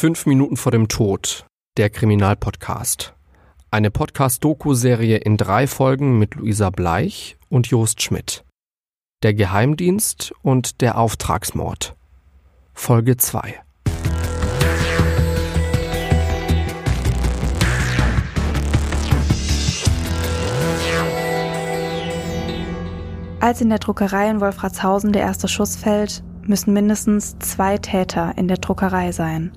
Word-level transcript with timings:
Fünf 0.00 0.26
Minuten 0.26 0.56
vor 0.56 0.70
dem 0.70 0.86
Tod, 0.86 1.44
der 1.76 1.90
Kriminalpodcast. 1.90 3.16
Eine 3.72 3.90
Podcast-Doku-Serie 3.90 5.16
in 5.16 5.36
drei 5.36 5.66
Folgen 5.66 6.20
mit 6.20 6.36
Luisa 6.36 6.70
Bleich 6.70 7.36
und 7.48 7.66
Jost 7.66 8.00
Schmidt. 8.00 8.44
Der 9.24 9.34
Geheimdienst 9.34 10.32
und 10.42 10.82
der 10.82 10.98
Auftragsmord. 10.98 11.96
Folge 12.74 13.16
2. 13.16 13.60
Als 23.40 23.60
in 23.60 23.68
der 23.68 23.80
Druckerei 23.80 24.30
in 24.30 24.40
Wolfratshausen 24.40 25.12
der 25.12 25.22
erste 25.22 25.48
Schuss 25.48 25.74
fällt, 25.74 26.22
müssen 26.46 26.72
mindestens 26.72 27.36
zwei 27.40 27.78
Täter 27.78 28.38
in 28.38 28.46
der 28.46 28.58
Druckerei 28.58 29.10
sein. 29.10 29.50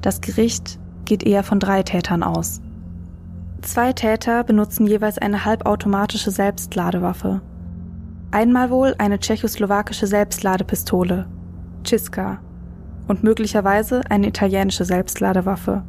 Das 0.00 0.20
Gericht 0.20 0.78
geht 1.04 1.24
eher 1.24 1.42
von 1.42 1.58
drei 1.58 1.82
Tätern 1.82 2.22
aus. 2.22 2.60
Zwei 3.62 3.92
Täter 3.92 4.44
benutzen 4.44 4.86
jeweils 4.86 5.18
eine 5.18 5.44
halbautomatische 5.44 6.30
Selbstladewaffe. 6.30 7.40
Einmal 8.30 8.70
wohl 8.70 8.94
eine 8.98 9.18
tschechoslowakische 9.18 10.06
Selbstladepistole, 10.06 11.26
Ciska, 11.84 12.38
und 13.08 13.24
möglicherweise 13.24 14.02
eine 14.10 14.28
italienische 14.28 14.84
Selbstladewaffe, 14.84 15.82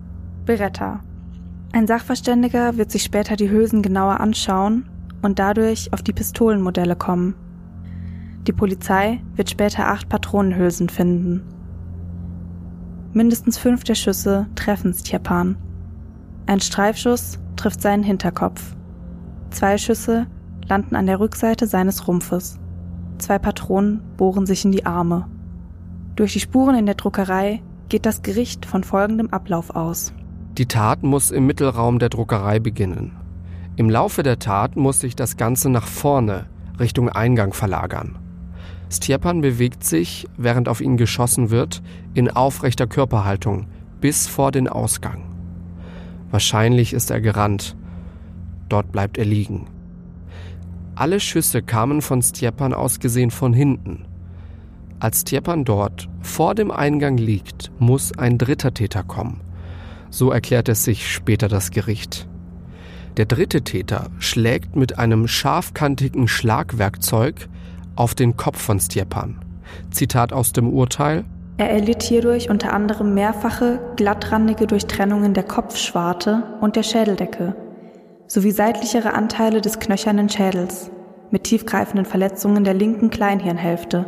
Beretta. 0.45 1.01
Ein 1.73 1.85
Sachverständiger 1.85 2.77
wird 2.77 2.89
sich 2.89 3.03
später 3.03 3.35
die 3.35 3.51
Hülsen 3.51 3.83
genauer 3.83 4.19
anschauen 4.19 4.89
und 5.21 5.37
dadurch 5.37 5.93
auf 5.93 6.01
die 6.01 6.13
Pistolenmodelle 6.13 6.95
kommen. 6.95 7.35
Die 8.47 8.53
Polizei 8.53 9.21
wird 9.35 9.49
später 9.49 9.87
acht 9.87 10.09
Patronenhülsen 10.09 10.89
finden. 10.89 11.43
Mindestens 13.13 13.57
fünf 13.57 13.83
der 13.83 13.95
Schüsse 13.95 14.47
treffen 14.55 14.93
Stjepan. 14.93 15.57
Ein 16.45 16.59
Streifschuss 16.59 17.39
trifft 17.55 17.81
seinen 17.81 18.03
Hinterkopf. 18.03 18.75
Zwei 19.49 19.77
Schüsse 19.77 20.27
landen 20.67 20.95
an 20.95 21.07
der 21.07 21.19
Rückseite 21.19 21.65
seines 21.65 22.07
Rumpfes. 22.07 22.59
Zwei 23.17 23.39
Patronen 23.39 24.01
bohren 24.15 24.45
sich 24.45 24.63
in 24.63 24.71
die 24.71 24.85
Arme. 24.85 25.27
Durch 26.15 26.33
die 26.33 26.39
Spuren 26.39 26.75
in 26.75 26.85
der 26.85 26.95
Druckerei 26.95 27.63
geht 27.89 28.05
das 28.05 28.21
Gericht 28.21 28.65
von 28.65 28.83
folgendem 28.83 29.29
Ablauf 29.31 29.75
aus. 29.75 30.13
Die 30.57 30.67
Tat 30.67 31.01
muss 31.01 31.31
im 31.31 31.47
Mittelraum 31.47 31.97
der 31.97 32.09
Druckerei 32.09 32.59
beginnen. 32.59 33.15
Im 33.75 33.89
Laufe 33.89 34.21
der 34.21 34.37
Tat 34.37 34.75
muss 34.75 34.99
sich 34.99 35.15
das 35.15 35.37
Ganze 35.37 35.69
nach 35.69 35.87
vorne, 35.87 36.45
Richtung 36.79 37.09
Eingang 37.09 37.53
verlagern. 37.53 38.19
Stjepan 38.89 39.41
bewegt 39.41 39.83
sich, 39.83 40.27
während 40.37 40.67
auf 40.67 40.81
ihn 40.81 40.97
geschossen 40.97 41.51
wird, 41.51 41.81
in 42.13 42.29
aufrechter 42.29 42.87
Körperhaltung 42.87 43.67
bis 44.01 44.27
vor 44.27 44.51
den 44.51 44.67
Ausgang. 44.67 45.23
Wahrscheinlich 46.31 46.93
ist 46.93 47.11
er 47.11 47.21
gerannt. 47.21 47.75
Dort 48.67 48.91
bleibt 48.91 49.17
er 49.17 49.25
liegen. 49.25 49.67
Alle 50.95 51.19
Schüsse 51.19 51.61
kamen 51.61 52.01
von 52.01 52.21
Stjepan 52.21 52.73
aus 52.73 52.99
gesehen 52.99 53.31
von 53.31 53.53
hinten. 53.53 54.05
Als 54.99 55.21
Stjepan 55.21 55.63
dort 55.63 56.09
vor 56.21 56.55
dem 56.55 56.71
Eingang 56.71 57.17
liegt, 57.17 57.71
muss 57.79 58.17
ein 58.17 58.37
dritter 58.37 58.73
Täter 58.73 59.03
kommen. 59.03 59.41
So 60.09 60.31
erklärt 60.31 60.67
es 60.67 60.83
sich 60.83 61.11
später 61.11 61.47
das 61.47 61.71
Gericht. 61.71 62.27
Der 63.17 63.25
dritte 63.25 63.61
Täter 63.61 64.09
schlägt 64.19 64.75
mit 64.75 64.99
einem 64.99 65.27
scharfkantigen 65.27 66.27
Schlagwerkzeug 66.27 67.47
auf 67.99 68.15
den 68.15 68.37
Kopf 68.37 68.61
von 68.61 68.79
Stjepan. 68.79 69.39
Zitat 69.91 70.31
aus 70.33 70.53
dem 70.53 70.71
Urteil. 70.71 71.25
Er 71.57 71.69
erlitt 71.69 72.01
hierdurch 72.01 72.49
unter 72.49 72.73
anderem 72.73 73.13
mehrfache, 73.13 73.79
glattrandige 73.97 74.65
Durchtrennungen 74.65 75.33
der 75.33 75.43
Kopfschwarte 75.43 76.43
und 76.61 76.75
der 76.75 76.83
Schädeldecke 76.83 77.55
sowie 78.27 78.51
seitlichere 78.51 79.13
Anteile 79.13 79.59
des 79.59 79.79
knöchernen 79.79 80.29
Schädels 80.29 80.91
mit 81.31 81.43
tiefgreifenden 81.45 82.05
Verletzungen 82.05 82.63
der 82.63 82.75
linken 82.75 83.09
Kleinhirnhälfte 83.09 84.05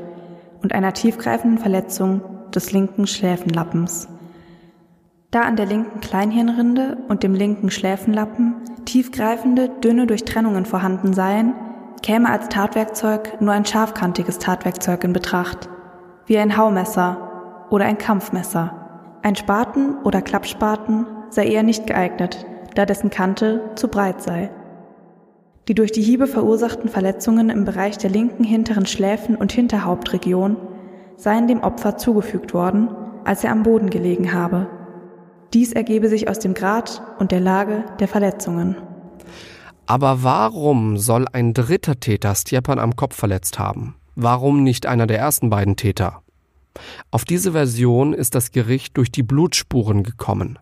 und 0.61 0.73
einer 0.73 0.93
tiefgreifenden 0.93 1.57
Verletzung 1.57 2.21
des 2.53 2.71
linken 2.71 3.07
Schläfenlappens. 3.07 4.07
Da 5.31 5.41
an 5.41 5.55
der 5.55 5.65
linken 5.65 6.01
Kleinhirnrinde 6.01 6.97
und 7.09 7.23
dem 7.23 7.33
linken 7.33 7.71
Schläfenlappen 7.71 8.55
tiefgreifende, 8.85 9.69
dünne 9.69 10.05
Durchtrennungen 10.05 10.65
vorhanden 10.65 11.13
seien, 11.13 11.53
käme 12.01 12.29
als 12.29 12.49
Tatwerkzeug 12.49 13.41
nur 13.41 13.53
ein 13.53 13.65
scharfkantiges 13.65 14.39
Tatwerkzeug 14.39 15.03
in 15.03 15.13
Betracht, 15.13 15.69
wie 16.25 16.37
ein 16.37 16.57
Haumesser 16.57 17.67
oder 17.69 17.85
ein 17.85 17.97
Kampfmesser. 17.97 19.19
Ein 19.21 19.35
Spaten 19.35 19.97
oder 20.03 20.21
Klappspaten 20.21 21.05
sei 21.29 21.47
eher 21.47 21.63
nicht 21.63 21.85
geeignet, 21.87 22.45
da 22.75 22.85
dessen 22.85 23.09
Kante 23.09 23.61
zu 23.75 23.87
breit 23.87 24.21
sei. 24.21 24.49
Die 25.67 25.75
durch 25.75 25.91
die 25.91 26.01
Hiebe 26.01 26.27
verursachten 26.27 26.89
Verletzungen 26.89 27.49
im 27.49 27.65
Bereich 27.65 27.97
der 27.97 28.09
linken 28.09 28.43
hinteren 28.43 28.87
Schläfen 28.87 29.35
und 29.35 29.51
Hinterhauptregion 29.51 30.57
seien 31.17 31.47
dem 31.47 31.61
Opfer 31.61 31.97
zugefügt 31.97 32.53
worden, 32.53 32.89
als 33.23 33.43
er 33.43 33.51
am 33.51 33.63
Boden 33.63 33.91
gelegen 33.91 34.33
habe. 34.33 34.67
Dies 35.53 35.71
ergebe 35.71 36.07
sich 36.07 36.27
aus 36.29 36.39
dem 36.39 36.55
Grad 36.55 37.03
und 37.19 37.31
der 37.31 37.41
Lage 37.41 37.83
der 37.99 38.07
Verletzungen. 38.07 38.75
Aber 39.85 40.23
warum 40.23 40.97
soll 40.97 41.25
ein 41.31 41.53
dritter 41.53 41.99
Täter 41.99 42.33
Stjepan 42.35 42.79
am 42.79 42.95
Kopf 42.95 43.15
verletzt 43.15 43.59
haben? 43.59 43.95
Warum 44.15 44.63
nicht 44.63 44.85
einer 44.85 45.07
der 45.07 45.19
ersten 45.19 45.49
beiden 45.49 45.75
Täter? 45.75 46.21
Auf 47.09 47.25
diese 47.25 47.51
Version 47.51 48.13
ist 48.13 48.35
das 48.35 48.51
Gericht 48.51 48.97
durch 48.97 49.11
die 49.11 49.23
Blutspuren 49.23 50.03
gekommen. 50.03 50.59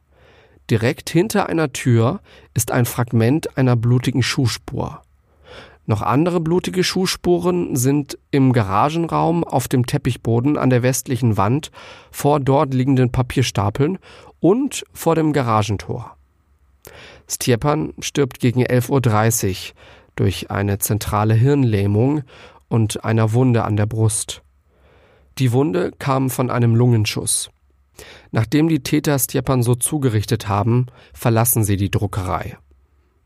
Direkt 0.69 1.09
hinter 1.09 1.49
einer 1.49 1.73
Tür 1.73 2.21
ist 2.53 2.71
ein 2.71 2.85
Fragment 2.85 3.57
einer 3.57 3.75
blutigen 3.75 4.23
Schuhspur. 4.23 5.01
Noch 5.87 6.03
andere 6.03 6.39
blutige 6.39 6.83
Schuhspuren 6.83 7.75
sind 7.75 8.19
im 8.29 8.53
Garagenraum 8.53 9.43
auf 9.43 9.67
dem 9.67 9.87
Teppichboden 9.87 10.55
an 10.55 10.69
der 10.69 10.83
westlichen 10.83 11.35
Wand 11.35 11.71
vor 12.11 12.39
dort 12.39 12.75
liegenden 12.75 13.11
Papierstapeln 13.11 13.97
und 14.39 14.83
vor 14.93 15.15
dem 15.15 15.33
Garagentor. 15.33 16.15
Stjepan 17.29 17.93
stirbt 17.99 18.39
gegen 18.39 18.63
11.30 18.63 19.49
Uhr 19.49 19.75
durch 20.15 20.51
eine 20.51 20.79
zentrale 20.79 21.33
Hirnlähmung 21.33 22.23
und 22.67 23.03
einer 23.05 23.33
Wunde 23.33 23.63
an 23.63 23.77
der 23.77 23.85
Brust. 23.85 24.41
Die 25.37 25.51
Wunde 25.51 25.91
kam 25.97 26.29
von 26.29 26.49
einem 26.49 26.75
Lungenschuss. 26.75 27.49
Nachdem 28.31 28.67
die 28.67 28.81
Täter 28.81 29.17
Stjepan 29.17 29.63
so 29.63 29.75
zugerichtet 29.75 30.47
haben, 30.47 30.87
verlassen 31.13 31.63
sie 31.63 31.77
die 31.77 31.91
Druckerei. 31.91 32.57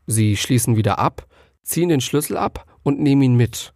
Sie 0.06 0.36
schließen 0.36 0.76
wieder 0.76 0.98
ab, 0.98 1.26
ziehen 1.62 1.88
den 1.88 2.00
Schlüssel 2.00 2.36
ab 2.36 2.66
und 2.82 3.00
nehmen 3.00 3.22
ihn 3.22 3.36
mit. 3.36 3.72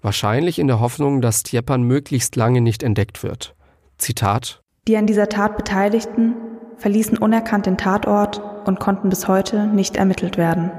Wahrscheinlich 0.00 0.58
in 0.58 0.66
der 0.66 0.80
Hoffnung, 0.80 1.20
dass 1.20 1.40
Stjepan 1.40 1.82
möglichst 1.82 2.34
lange 2.36 2.60
nicht 2.60 2.82
entdeckt 2.82 3.22
wird. 3.22 3.54
Zitat 3.98 4.60
Die 4.88 4.96
an 4.96 5.06
dieser 5.06 5.28
Tat 5.28 5.56
Beteiligten 5.56 6.34
verließen 6.82 7.16
unerkannt 7.16 7.66
den 7.66 7.78
Tatort 7.78 8.42
und 8.66 8.80
konnten 8.80 9.08
bis 9.08 9.28
heute 9.28 9.68
nicht 9.68 9.96
ermittelt 9.96 10.36
werden. 10.36 10.72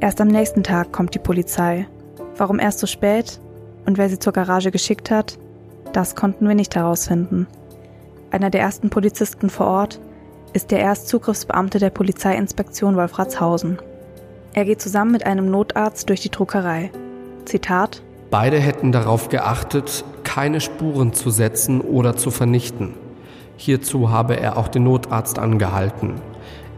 Erst 0.00 0.20
am 0.20 0.28
nächsten 0.28 0.64
Tag 0.64 0.90
kommt 0.90 1.14
die 1.14 1.20
Polizei. 1.20 1.86
Warum 2.36 2.58
erst 2.58 2.80
so 2.80 2.88
spät 2.88 3.40
und 3.86 3.96
wer 3.96 4.08
sie 4.08 4.18
zur 4.18 4.32
Garage 4.32 4.72
geschickt 4.72 5.12
hat, 5.12 5.38
das 5.92 6.16
konnten 6.16 6.48
wir 6.48 6.56
nicht 6.56 6.74
herausfinden. 6.74 7.46
Einer 8.32 8.50
der 8.50 8.60
ersten 8.60 8.90
Polizisten 8.90 9.50
vor 9.50 9.66
Ort 9.68 10.00
ist 10.56 10.70
der 10.70 10.80
Erstzugriffsbeamte 10.80 11.78
der 11.78 11.90
Polizeiinspektion 11.90 12.96
Wolfratshausen. 12.96 13.78
Er 14.54 14.64
geht 14.64 14.80
zusammen 14.80 15.12
mit 15.12 15.26
einem 15.26 15.50
Notarzt 15.50 16.08
durch 16.08 16.22
die 16.22 16.30
Druckerei. 16.30 16.90
Zitat 17.44 18.02
Beide 18.30 18.58
hätten 18.58 18.90
darauf 18.90 19.28
geachtet, 19.28 20.02
keine 20.24 20.62
Spuren 20.62 21.12
zu 21.12 21.28
setzen 21.28 21.82
oder 21.82 22.16
zu 22.16 22.30
vernichten. 22.30 22.94
Hierzu 23.58 24.08
habe 24.08 24.40
er 24.40 24.56
auch 24.56 24.68
den 24.68 24.84
Notarzt 24.84 25.38
angehalten. 25.38 26.14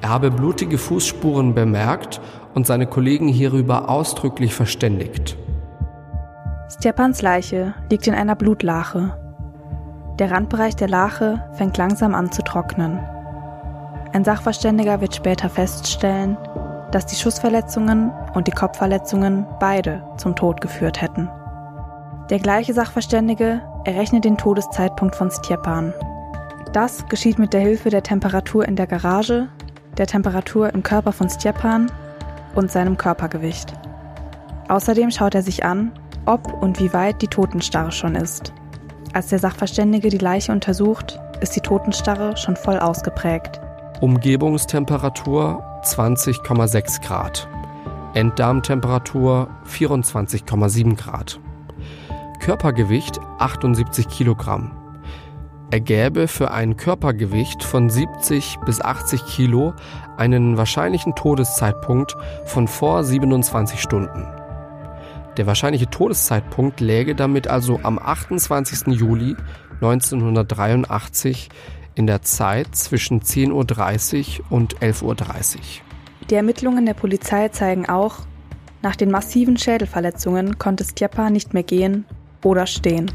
Er 0.00 0.08
habe 0.08 0.32
blutige 0.32 0.76
Fußspuren 0.76 1.54
bemerkt 1.54 2.20
und 2.54 2.66
seine 2.66 2.88
Kollegen 2.88 3.28
hierüber 3.28 3.88
ausdrücklich 3.88 4.54
verständigt. 4.54 5.36
Stepans 6.68 7.22
Leiche 7.22 7.74
liegt 7.92 8.08
in 8.08 8.14
einer 8.14 8.34
Blutlache. 8.34 9.16
Der 10.18 10.32
Randbereich 10.32 10.74
der 10.74 10.88
Lache 10.88 11.44
fängt 11.52 11.76
langsam 11.76 12.16
an 12.16 12.32
zu 12.32 12.42
trocknen. 12.42 12.98
Ein 14.12 14.24
Sachverständiger 14.24 15.00
wird 15.00 15.14
später 15.14 15.50
feststellen, 15.50 16.36
dass 16.92 17.06
die 17.06 17.16
Schussverletzungen 17.16 18.10
und 18.34 18.46
die 18.46 18.52
Kopfverletzungen 18.52 19.46
beide 19.60 20.02
zum 20.16 20.34
Tod 20.34 20.60
geführt 20.60 21.02
hätten. 21.02 21.28
Der 22.30 22.38
gleiche 22.38 22.72
Sachverständige 22.72 23.60
errechnet 23.84 24.24
den 24.24 24.38
Todeszeitpunkt 24.38 25.14
von 25.14 25.30
Stjepan. 25.30 25.92
Das 26.72 27.06
geschieht 27.08 27.38
mit 27.38 27.52
der 27.52 27.60
Hilfe 27.60 27.90
der 27.90 28.02
Temperatur 28.02 28.66
in 28.66 28.76
der 28.76 28.86
Garage, 28.86 29.48
der 29.98 30.06
Temperatur 30.06 30.72
im 30.72 30.82
Körper 30.82 31.12
von 31.12 31.28
Stjepan 31.28 31.90
und 32.54 32.70
seinem 32.70 32.96
Körpergewicht. 32.96 33.72
Außerdem 34.68 35.10
schaut 35.10 35.34
er 35.34 35.42
sich 35.42 35.64
an, 35.64 35.92
ob 36.26 36.62
und 36.62 36.80
wie 36.80 36.92
weit 36.92 37.20
die 37.22 37.28
Totenstarre 37.28 37.92
schon 37.92 38.14
ist. 38.14 38.52
Als 39.12 39.28
der 39.28 39.38
Sachverständige 39.38 40.08
die 40.10 40.18
Leiche 40.18 40.52
untersucht, 40.52 41.18
ist 41.40 41.56
die 41.56 41.60
Totenstarre 41.60 42.36
schon 42.36 42.56
voll 42.56 42.78
ausgeprägt. 42.78 43.60
Umgebungstemperatur 44.00 45.60
20,6 45.82 47.02
Grad. 47.04 47.48
Enddarmtemperatur 48.14 49.48
24,7 49.66 50.96
Grad. 50.96 51.40
Körpergewicht 52.38 53.18
78 53.38 54.08
Kilogramm. 54.08 54.70
Ergäbe 55.72 56.28
für 56.28 56.52
ein 56.52 56.76
Körpergewicht 56.76 57.64
von 57.64 57.90
70 57.90 58.58
bis 58.64 58.80
80 58.80 59.26
Kilo 59.26 59.74
einen 60.16 60.56
wahrscheinlichen 60.56 61.16
Todeszeitpunkt 61.16 62.16
von 62.44 62.68
vor 62.68 63.02
27 63.02 63.82
Stunden. 63.82 64.28
Der 65.36 65.48
wahrscheinliche 65.48 65.90
Todeszeitpunkt 65.90 66.78
läge 66.78 67.16
damit 67.16 67.48
also 67.48 67.80
am 67.82 67.98
28. 67.98 68.94
Juli 68.96 69.34
1983 69.80 71.48
in 71.98 72.06
der 72.06 72.22
Zeit 72.22 72.76
zwischen 72.76 73.20
10.30 73.20 74.40
Uhr 74.40 74.46
und 74.50 74.78
11.30 74.78 75.02
Uhr. 75.02 75.60
Die 76.30 76.34
Ermittlungen 76.36 76.86
der 76.86 76.94
Polizei 76.94 77.48
zeigen 77.48 77.88
auch, 77.88 78.20
nach 78.82 78.94
den 78.94 79.10
massiven 79.10 79.56
Schädelverletzungen 79.56 80.58
konnte 80.58 80.84
Stjepa 80.84 81.30
nicht 81.30 81.52
mehr 81.52 81.64
gehen 81.64 82.04
oder 82.44 82.66
stehen. 82.66 83.10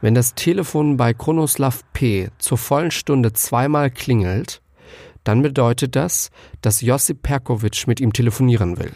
Wenn 0.00 0.14
das 0.14 0.34
Telefon 0.34 0.96
bei 0.96 1.12
Kronoslav 1.12 1.82
P. 1.92 2.28
zur 2.38 2.58
vollen 2.58 2.92
Stunde 2.92 3.32
zweimal 3.32 3.90
klingelt, 3.90 4.62
dann 5.26 5.42
bedeutet 5.42 5.96
das, 5.96 6.30
dass 6.60 6.80
Josip 6.80 7.22
Perkovic 7.22 7.86
mit 7.86 8.00
ihm 8.00 8.12
telefonieren 8.12 8.78
will. 8.78 8.92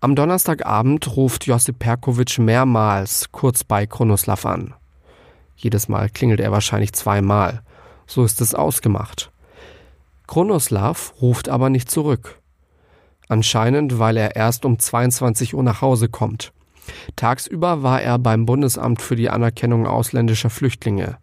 Am 0.00 0.16
Donnerstagabend 0.16 1.16
ruft 1.16 1.46
Josip 1.46 1.78
Perkovic 1.78 2.38
mehrmals 2.38 3.30
kurz 3.30 3.62
bei 3.62 3.86
Kronoslav 3.86 4.44
an. 4.46 4.74
Jedes 5.56 5.88
Mal 5.88 6.10
klingelt 6.10 6.40
er 6.40 6.50
wahrscheinlich 6.50 6.92
zweimal. 6.92 7.62
So 8.06 8.24
ist 8.24 8.40
es 8.40 8.54
ausgemacht. 8.54 9.30
Kronoslav 10.26 11.14
ruft 11.20 11.48
aber 11.48 11.70
nicht 11.70 11.90
zurück. 11.90 12.40
Anscheinend, 13.28 14.00
weil 14.00 14.16
er 14.16 14.34
erst 14.34 14.64
um 14.64 14.78
22 14.78 15.54
Uhr 15.54 15.62
nach 15.62 15.82
Hause 15.82 16.08
kommt. 16.08 16.52
Tagsüber 17.14 17.84
war 17.84 18.02
er 18.02 18.18
beim 18.18 18.44
Bundesamt 18.44 19.00
für 19.00 19.14
die 19.14 19.30
Anerkennung 19.30 19.86
ausländischer 19.86 20.50
Flüchtlinge. 20.50 21.18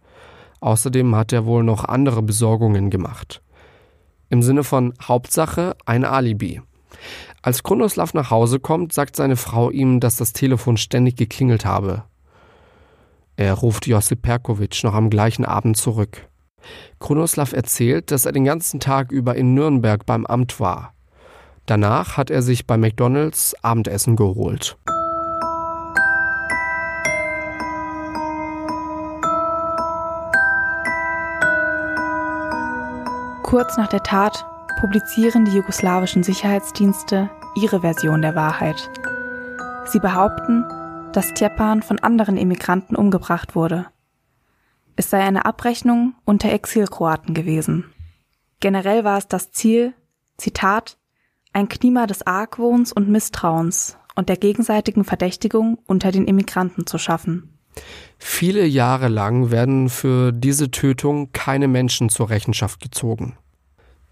Außerdem 0.62 1.16
hat 1.16 1.34
er 1.34 1.46
wohl 1.46 1.64
noch 1.64 1.84
andere 1.84 2.22
Besorgungen 2.22 2.90
gemacht. 2.90 3.42
Im 4.30 4.44
Sinne 4.44 4.64
von 4.64 4.94
Hauptsache 5.02 5.76
ein 5.86 6.06
Alibi. 6.06 6.62
Als 7.42 7.64
Kronoslav 7.64 8.14
nach 8.14 8.32
Hause 8.32 8.60
kommt, 8.60 8.94
sagt 8.94 9.16
seine 9.16 9.36
Frau 9.36 9.72
ihm, 9.72 10.00
dass 10.00 10.18
das 10.18 10.34
Telefon 10.34 10.78
ständig 10.78 11.16
geklingelt 11.16 11.66
habe. 11.66 12.04
Er 13.38 13.54
ruft 13.54 13.88
Josip 13.88 14.22
Perkovic 14.22 14.84
noch 14.84 14.94
am 14.94 15.10
gleichen 15.10 15.46
Abend 15.46 15.78
zurück. 15.78 16.28
Kronoslav 17.00 17.54
erzählt, 17.54 18.12
dass 18.12 18.26
er 18.26 18.34
den 18.34 18.44
ganzen 18.44 18.80
Tag 18.80 19.12
über 19.12 19.36
in 19.36 19.54
Nürnberg 19.54 20.06
beim 20.06 20.26
Amt 20.26 20.60
war. 20.60 20.94
Danach 21.66 22.18
hat 22.18 22.30
er 22.30 22.42
sich 22.42 22.68
bei 22.68 22.78
McDonalds 22.78 23.56
Abendessen 23.64 24.16
geholt. 24.16 24.78
Kurz 33.50 33.78
nach 33.78 33.88
der 33.88 34.04
Tat 34.04 34.46
publizieren 34.80 35.44
die 35.44 35.54
jugoslawischen 35.54 36.22
Sicherheitsdienste 36.22 37.32
ihre 37.56 37.82
Version 37.82 38.22
der 38.22 38.36
Wahrheit. 38.36 38.92
Sie 39.86 39.98
behaupten, 39.98 40.66
dass 41.14 41.30
Stjepan 41.30 41.82
von 41.82 41.98
anderen 41.98 42.38
Immigranten 42.38 42.96
umgebracht 42.96 43.56
wurde. 43.56 43.88
Es 44.96 45.10
sei 45.10 45.22
eine 45.22 45.46
Abrechnung 45.46 46.14
unter 46.26 46.52
Exilkroaten 46.52 47.34
gewesen. 47.34 47.92
Generell 48.60 49.04
war 49.04 49.18
es 49.18 49.28
das 49.28 49.52
Ziel, 49.52 49.96
Zitat, 50.38 51.00
ein 51.52 51.70
Klima 51.70 52.06
des 52.06 52.28
Argwohns 52.28 52.94
und 52.94 53.10
Misstrauens 53.10 53.98
und 54.14 54.30
der 54.30 54.38
gegenseitigen 54.38 55.06
Verdächtigung 55.06 55.80
unter 55.88 56.12
den 56.12 56.26
Immigranten 56.26 56.86
zu 56.86 57.00
schaffen. 57.00 57.59
Viele 58.18 58.66
Jahre 58.66 59.08
lang 59.08 59.52
werden 59.52 59.90
für 59.90 60.32
diese 60.32 60.72
Tötung 60.72 61.32
keine 61.32 61.68
Menschen 61.68 62.10
zur 62.10 62.30
Rechenschaft 62.30 62.82
gezogen. 62.82 63.38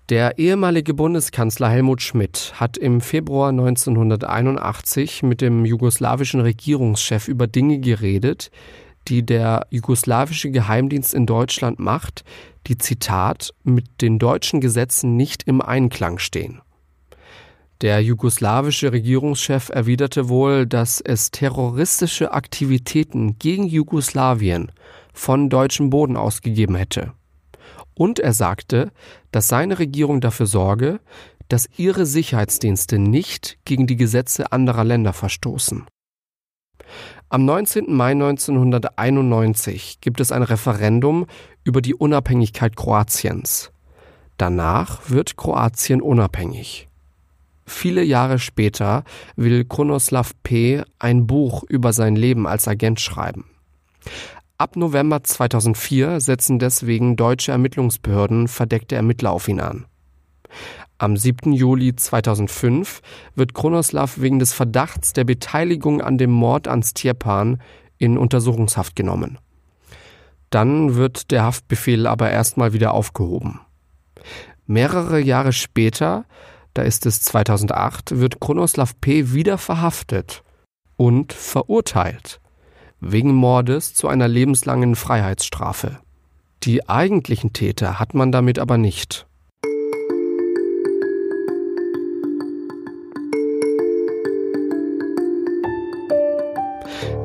Der 0.09 0.39
ehemalige 0.39 0.93
Bundeskanzler 0.93 1.69
Helmut 1.69 2.01
Schmidt 2.01 2.53
hat 2.55 2.77
im 2.77 3.01
Februar 3.01 3.49
1981 3.49 5.21
mit 5.23 5.41
dem 5.41 5.65
jugoslawischen 5.65 6.39
Regierungschef 6.39 7.27
über 7.27 7.45
Dinge 7.45 7.79
geredet, 7.79 8.49
die 9.09 9.25
der 9.25 9.67
jugoslawische 9.69 10.49
Geheimdienst 10.49 11.13
in 11.13 11.25
Deutschland 11.25 11.79
macht, 11.79 12.23
die 12.67 12.77
Zitat 12.77 13.53
mit 13.63 14.01
den 14.01 14.17
deutschen 14.17 14.61
Gesetzen 14.61 15.17
nicht 15.17 15.43
im 15.43 15.61
Einklang 15.61 16.19
stehen. 16.19 16.61
Der 17.81 18.01
jugoslawische 18.01 18.91
Regierungschef 18.91 19.69
erwiderte 19.69 20.29
wohl, 20.29 20.65
dass 20.65 20.99
es 20.99 21.29
terroristische 21.29 22.33
Aktivitäten 22.33 23.37
gegen 23.37 23.67
Jugoslawien 23.67 24.71
von 25.13 25.49
deutschem 25.49 25.91
Boden 25.91 26.17
ausgegeben 26.17 26.75
hätte. 26.75 27.13
Und 27.93 28.19
er 28.19 28.33
sagte, 28.33 28.91
dass 29.31 29.47
seine 29.47 29.77
Regierung 29.77 30.21
dafür 30.21 30.47
sorge, 30.47 30.99
dass 31.49 31.69
ihre 31.77 32.07
Sicherheitsdienste 32.07 32.97
nicht 32.97 33.59
gegen 33.63 33.85
die 33.85 33.95
Gesetze 33.95 34.51
anderer 34.51 34.83
Länder 34.83 35.13
verstoßen. 35.13 35.85
Am 37.29 37.45
19. 37.45 37.93
Mai 37.93 38.11
1991 38.11 39.99
gibt 40.01 40.19
es 40.19 40.31
ein 40.31 40.43
Referendum 40.43 41.27
über 41.63 41.81
die 41.81 41.93
Unabhängigkeit 41.93 42.75
Kroatiens. 42.75 43.71
Danach 44.37 45.09
wird 45.09 45.35
Kroatien 45.37 46.01
unabhängig. 46.01 46.87
Viele 47.67 48.01
Jahre 48.01 48.39
später 48.39 49.03
will 49.35 49.65
Kronoslav 49.65 50.31
P. 50.41 50.83
ein 50.99 51.27
Buch 51.27 51.63
über 51.67 51.91
sein 51.91 52.15
Leben 52.15 52.47
als 52.47 52.67
Agent 52.67 53.01
schreiben. 53.01 53.45
Ab 54.57 54.77
November 54.77 55.23
2004 55.23 56.21
setzen 56.21 56.59
deswegen 56.59 57.17
deutsche 57.17 57.51
Ermittlungsbehörden 57.51 58.47
verdeckte 58.47 58.95
Ermittler 58.95 59.31
auf 59.31 59.49
ihn 59.49 59.59
an. 59.59 59.85
Am 60.97 61.17
7. 61.17 61.51
Juli 61.51 61.95
2005 61.95 63.01
wird 63.35 63.53
Kronoslav 63.53 64.19
wegen 64.19 64.39
des 64.39 64.53
Verdachts 64.53 65.13
der 65.13 65.25
Beteiligung 65.25 66.01
an 66.01 66.17
dem 66.17 66.31
Mord 66.31 66.67
an 66.67 66.81
Stjepan 66.81 67.61
in 67.97 68.17
Untersuchungshaft 68.17 68.95
genommen. 68.95 69.37
Dann 70.49 70.95
wird 70.95 71.31
der 71.31 71.43
Haftbefehl 71.43 72.07
aber 72.07 72.31
erstmal 72.31 72.71
wieder 72.71 72.93
aufgehoben. 72.93 73.59
Mehrere 74.65 75.19
Jahre 75.19 75.51
später, 75.51 76.25
da 76.77 76.83
ist 76.83 77.07
es 77.07 77.21
2008, 77.21 78.19
wird 78.19 78.39
Kronoslav 78.39 79.01
P. 79.01 79.33
wieder 79.33 79.57
verhaftet 79.57 80.43
und 80.95 81.33
verurteilt 81.33 82.39
wegen 82.99 83.33
Mordes 83.33 83.95
zu 83.95 84.07
einer 84.07 84.27
lebenslangen 84.27 84.95
Freiheitsstrafe. 84.95 85.99
Die 86.63 86.87
eigentlichen 86.87 87.53
Täter 87.53 87.99
hat 87.99 88.13
man 88.13 88.31
damit 88.31 88.59
aber 88.59 88.77
nicht. 88.77 89.25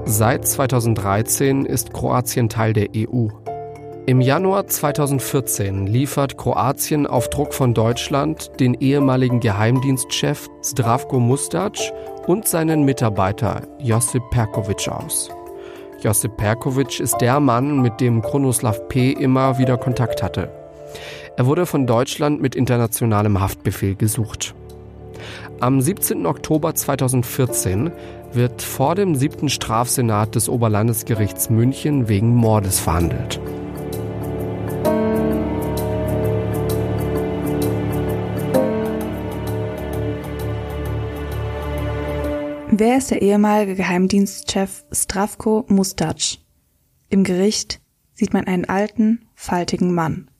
Seit 0.04 0.46
2013 0.46 1.66
ist 1.66 1.92
Kroatien 1.92 2.48
Teil 2.48 2.72
der 2.72 2.88
EU. 2.94 3.28
Im 4.04 4.20
Januar 4.20 4.66
2014 4.66 5.86
liefert 5.86 6.36
Kroatien 6.36 7.06
auf 7.06 7.30
Druck 7.30 7.54
von 7.54 7.72
Deutschland 7.72 8.50
den 8.58 8.74
ehemaligen 8.74 9.38
Geheimdienstchef 9.38 10.48
Zdravko 10.60 11.20
Mustac 11.20 11.78
und 12.26 12.48
seinen 12.48 12.82
Mitarbeiter 12.82 13.62
Josip 13.78 14.24
Perkovic 14.32 14.88
aus. 14.88 15.30
Josip 16.02 16.36
Perkovic 16.36 16.98
ist 16.98 17.18
der 17.20 17.38
Mann, 17.38 17.80
mit 17.80 18.00
dem 18.00 18.22
Kronoslav 18.22 18.88
P. 18.88 19.12
immer 19.12 19.58
wieder 19.58 19.78
Kontakt 19.78 20.20
hatte. 20.20 20.50
Er 21.36 21.46
wurde 21.46 21.64
von 21.64 21.86
Deutschland 21.86 22.42
mit 22.42 22.56
internationalem 22.56 23.40
Haftbefehl 23.40 23.94
gesucht. 23.94 24.52
Am 25.60 25.80
17. 25.80 26.26
Oktober 26.26 26.74
2014 26.74 27.92
wird 28.32 28.62
vor 28.62 28.96
dem 28.96 29.14
siebten 29.14 29.48
Strafsenat 29.48 30.34
des 30.34 30.48
Oberlandesgerichts 30.48 31.50
München 31.50 32.08
wegen 32.08 32.34
Mordes 32.34 32.80
verhandelt. 32.80 33.40
Wer 42.74 42.96
ist 42.96 43.10
der 43.10 43.20
ehemalige 43.20 43.74
Geheimdienstchef 43.74 44.86
Stravko 44.90 45.66
Mustac? 45.68 46.38
Im 47.10 47.22
Gericht 47.22 47.82
sieht 48.14 48.32
man 48.32 48.46
einen 48.46 48.64
alten, 48.64 49.26
faltigen 49.34 49.92
Mann. 49.92 50.30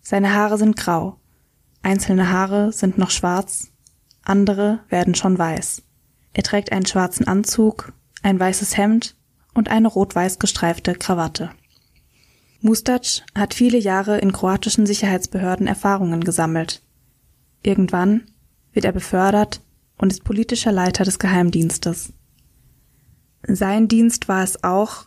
Seine 0.00 0.32
Haare 0.32 0.56
sind 0.56 0.76
grau. 0.76 1.18
Einzelne 1.82 2.30
Haare 2.30 2.72
sind 2.72 2.96
noch 2.96 3.10
schwarz, 3.10 3.70
andere 4.22 4.80
werden 4.88 5.14
schon 5.14 5.38
weiß. 5.38 5.82
Er 6.32 6.42
trägt 6.42 6.72
einen 6.72 6.86
schwarzen 6.86 7.28
Anzug, 7.28 7.92
ein 8.22 8.40
weißes 8.40 8.78
Hemd 8.78 9.14
und 9.52 9.68
eine 9.68 9.88
rot-weiß 9.88 10.38
gestreifte 10.38 10.94
Krawatte. 10.94 11.50
Mustac 12.62 13.26
hat 13.34 13.52
viele 13.52 13.76
Jahre 13.76 14.16
in 14.20 14.32
kroatischen 14.32 14.86
Sicherheitsbehörden 14.86 15.66
Erfahrungen 15.66 16.24
gesammelt. 16.24 16.80
Irgendwann 17.62 18.22
wird 18.72 18.86
er 18.86 18.92
befördert 18.92 19.60
und 19.98 20.12
ist 20.12 20.24
politischer 20.24 20.72
Leiter 20.72 21.04
des 21.04 21.18
Geheimdienstes. 21.18 22.12
Sein 23.46 23.88
Dienst 23.88 24.28
war 24.28 24.42
es 24.42 24.64
auch, 24.64 25.06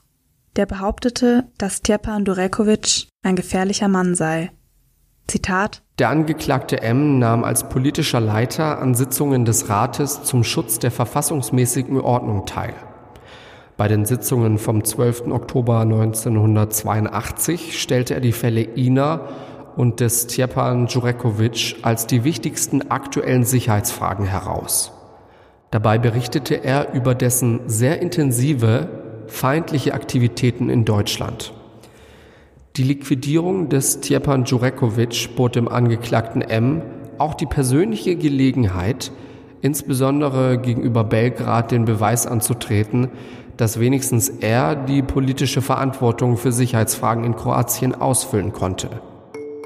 der 0.55 0.65
behauptete, 0.65 1.45
dass 1.57 1.77
Stjepan 1.77 2.25
Durekovic 2.25 3.07
ein 3.23 3.35
gefährlicher 3.35 3.87
Mann 3.87 4.15
sei. 4.15 4.51
Zitat 5.27 5.83
Der 5.99 6.09
Angeklagte 6.09 6.81
M 6.81 7.19
nahm 7.19 7.43
als 7.43 7.67
politischer 7.67 8.19
Leiter 8.19 8.79
an 8.79 8.95
Sitzungen 8.95 9.43
des 9.45 9.69
Rates 9.69 10.23
zum 10.23 10.43
Schutz 10.43 10.79
der 10.79 10.91
verfassungsmäßigen 10.91 11.99
Ordnung 11.99 12.45
teil. 12.45 12.73
Bei 13.75 13.87
den 13.87 14.05
Sitzungen 14.05 14.57
vom 14.57 14.83
12. 14.83 15.27
Oktober 15.27 15.81
1982 15.81 17.79
stellte 17.79 18.15
er 18.15 18.21
die 18.21 18.31
Fälle 18.31 18.61
Ina 18.75 19.27
und 19.77 19.99
des 19.99 20.23
Stjepan 20.23 20.87
Jurekovic 20.87 21.77
als 21.83 22.07
die 22.07 22.23
wichtigsten 22.23 22.89
aktuellen 22.89 23.45
Sicherheitsfragen 23.45 24.25
heraus. 24.25 24.91
Dabei 25.71 25.97
berichtete 25.99 26.63
er 26.63 26.93
über 26.93 27.13
dessen 27.13 27.61
sehr 27.67 28.01
intensive 28.01 28.89
feindliche 29.27 29.93
Aktivitäten 29.93 30.69
in 30.69 30.83
Deutschland. 30.83 31.53
Die 32.75 32.83
Liquidierung 32.83 33.69
des 33.69 33.99
Stjepan 33.99 34.45
Jurekovic 34.45 35.35
bot 35.35 35.55
dem 35.55 35.67
Angeklagten 35.67 36.41
M 36.41 36.81
auch 37.17 37.33
die 37.33 37.45
persönliche 37.45 38.15
Gelegenheit, 38.15 39.11
insbesondere 39.61 40.59
gegenüber 40.59 41.03
Belgrad 41.03 41.71
den 41.71 41.85
Beweis 41.85 42.27
anzutreten, 42.27 43.09
dass 43.57 43.79
wenigstens 43.79 44.29
er 44.29 44.75
die 44.75 45.01
politische 45.01 45.61
Verantwortung 45.61 46.37
für 46.37 46.51
Sicherheitsfragen 46.51 47.23
in 47.23 47.35
Kroatien 47.35 47.95
ausfüllen 47.95 48.53
konnte. 48.53 48.89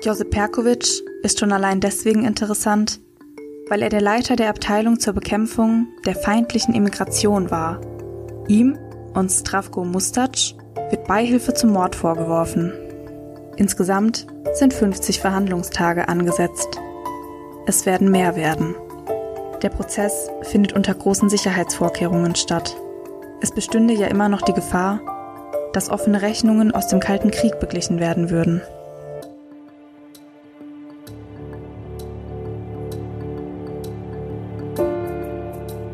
Josip 0.03 0.31
Perkovic 0.31 1.03
ist 1.21 1.39
schon 1.39 1.51
allein 1.51 1.79
deswegen 1.79 2.25
interessant, 2.25 2.99
weil 3.69 3.83
er 3.83 3.89
der 3.89 4.01
Leiter 4.01 4.35
der 4.35 4.49
Abteilung 4.49 4.99
zur 4.99 5.13
Bekämpfung 5.13 5.89
der 6.07 6.15
feindlichen 6.15 6.73
Immigration 6.73 7.51
war. 7.51 7.79
Ihm 8.47 8.79
und 9.13 9.29
Stravko 9.29 9.85
Mustac 9.85 10.55
wird 10.89 11.07
Beihilfe 11.07 11.53
zum 11.53 11.69
Mord 11.69 11.95
vorgeworfen. 11.95 12.73
Insgesamt 13.57 14.25
sind 14.53 14.73
50 14.73 15.19
Verhandlungstage 15.19 16.09
angesetzt. 16.09 16.79
Es 17.67 17.85
werden 17.85 18.09
mehr 18.09 18.35
werden. 18.35 18.73
Der 19.61 19.69
Prozess 19.69 20.31
findet 20.41 20.73
unter 20.73 20.95
großen 20.95 21.29
Sicherheitsvorkehrungen 21.29 22.33
statt. 22.33 22.75
Es 23.39 23.51
bestünde 23.51 23.93
ja 23.93 24.07
immer 24.07 24.29
noch 24.29 24.41
die 24.41 24.53
Gefahr, 24.53 24.99
dass 25.73 25.91
offene 25.91 26.23
Rechnungen 26.23 26.71
aus 26.71 26.87
dem 26.87 26.99
Kalten 26.99 27.29
Krieg 27.29 27.59
beglichen 27.59 27.99
werden 27.99 28.31
würden. 28.31 28.63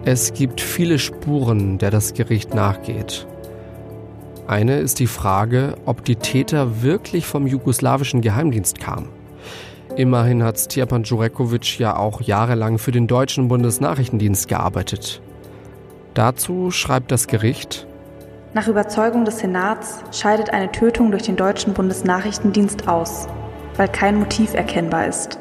Es 0.09 0.31
gibt 0.31 0.61
viele 0.61 0.99
Spuren, 0.99 1.79
der 1.79 1.91
das 1.91 2.13
Gericht 2.13 2.55
nachgeht. 2.55 3.27
Eine 4.47 4.79
ist 4.79 4.99
die 4.99 5.05
Frage, 5.05 5.75
ob 5.85 6.05
die 6.05 6.15
Täter 6.15 6.81
wirklich 6.81 7.25
vom 7.25 7.45
jugoslawischen 7.45 8.21
Geheimdienst 8.21 8.79
kamen. 8.79 9.09
Immerhin 9.97 10.43
hat 10.43 10.59
Stjepan 10.59 11.03
Jurekovic 11.03 11.77
ja 11.77 11.97
auch 11.97 12.21
jahrelang 12.21 12.77
für 12.77 12.93
den 12.93 13.07
deutschen 13.07 13.49
Bundesnachrichtendienst 13.49 14.47
gearbeitet. 14.47 15.21
Dazu 16.13 16.71
schreibt 16.71 17.11
das 17.11 17.27
Gericht, 17.27 17.85
Nach 18.53 18.69
Überzeugung 18.69 19.25
des 19.25 19.39
Senats 19.39 20.05
scheidet 20.13 20.51
eine 20.51 20.71
Tötung 20.71 21.11
durch 21.11 21.23
den 21.23 21.35
deutschen 21.35 21.73
Bundesnachrichtendienst 21.73 22.87
aus, 22.87 23.27
weil 23.75 23.89
kein 23.89 24.19
Motiv 24.19 24.53
erkennbar 24.53 25.07
ist. 25.07 25.37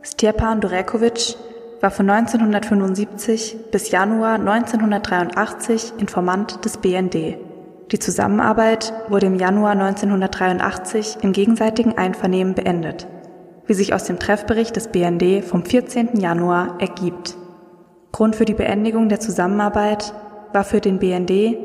Stjepan 0.00 0.62
Durekovic 0.62 1.36
war 1.84 1.90
von 1.90 2.08
1975 2.08 3.58
bis 3.70 3.90
Januar 3.90 4.36
1983 4.36 5.92
Informant 5.98 6.64
des 6.64 6.78
BND. 6.78 7.36
Die 7.92 7.98
Zusammenarbeit 7.98 8.94
wurde 9.10 9.26
im 9.26 9.38
Januar 9.38 9.72
1983 9.72 11.18
im 11.20 11.34
gegenseitigen 11.34 11.98
Einvernehmen 11.98 12.54
beendet, 12.54 13.06
wie 13.66 13.74
sich 13.74 13.92
aus 13.92 14.04
dem 14.04 14.18
Treffbericht 14.18 14.74
des 14.76 14.88
BND 14.88 15.44
vom 15.44 15.62
14. 15.62 16.18
Januar 16.18 16.80
ergibt. 16.80 17.36
Grund 18.12 18.34
für 18.34 18.46
die 18.46 18.54
Beendigung 18.54 19.10
der 19.10 19.20
Zusammenarbeit 19.20 20.14
war 20.54 20.64
für 20.64 20.80
den 20.80 20.98
BND, 20.98 21.58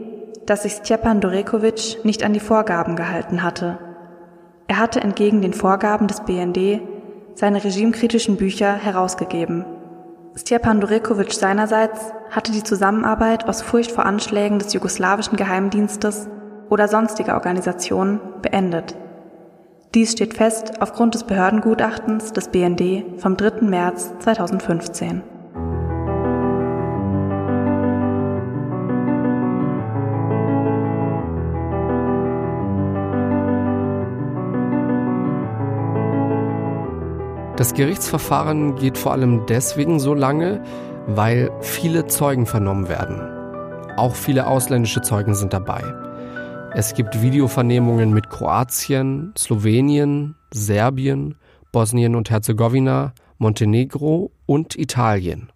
dass 0.46 0.64
sich 0.64 0.74
Stjepan 0.74 1.22
Durekovic 1.22 2.04
nicht 2.04 2.24
an 2.24 2.34
die 2.34 2.42
Vorgaben 2.42 2.98
gehalten 2.98 3.42
hatte. 3.42 3.78
Er 4.68 4.80
hatte 4.80 5.00
entgegen 5.00 5.42
den 5.42 5.54
Vorgaben 5.54 6.08
des 6.08 6.20
BND 6.26 6.82
seine 7.36 7.64
regimekritischen 7.64 8.36
Bücher 8.36 8.74
herausgegeben 8.74 9.64
Stjepan 10.36 10.80
Durekovic 10.80 11.34
seinerseits 11.34 12.14
hatte 12.30 12.52
die 12.52 12.64
Zusammenarbeit 12.64 13.48
aus 13.48 13.62
Furcht 13.62 13.92
vor 13.92 14.06
Anschlägen 14.06 14.60
des 14.60 14.74
jugoslawischen 14.74 15.38
Geheimdienstes 15.38 16.28
oder 16.70 16.88
sonstiger 16.88 17.34
Organisationen 17.34 18.20
beendet. 18.42 18.96
Dies 19.96 20.12
steht 20.12 20.36
fest 20.36 20.82
aufgrund 20.82 21.16
des 21.16 21.24
Behördengutachtens 21.24 22.32
des 22.32 22.50
BND 22.50 23.20
vom 23.20 23.38
3. 23.38 23.62
März 23.66 24.14
2015. 24.20 25.24
Das 37.60 37.74
Gerichtsverfahren 37.74 38.78
geht 38.78 38.98
vor 38.98 39.12
allem 39.12 39.46
deswegen 39.46 40.00
so 40.00 40.14
lange, 40.14 40.64
weil 41.08 41.52
viele 41.60 42.08
Zeugen 42.08 42.46
vernommen 42.46 42.88
werden. 42.88 43.20
Auch 43.98 44.16
viele 44.16 44.48
ausländische 44.48 45.02
Zeugen 45.02 45.36
sind 45.36 45.52
dabei. 45.52 45.84
Es 46.74 46.94
gibt 46.94 47.22
Videovernehmungen 47.22 48.14
mit 48.14 48.30
Kroatien, 48.30 49.34
Slowenien, 49.38 50.36
Serbien, 50.54 51.36
Bosnien 51.74 52.16
und 52.16 52.30
Herzegowina, 52.30 53.14
Montenegro 53.40 54.32
und 54.46 54.80
Italien. 54.80 55.52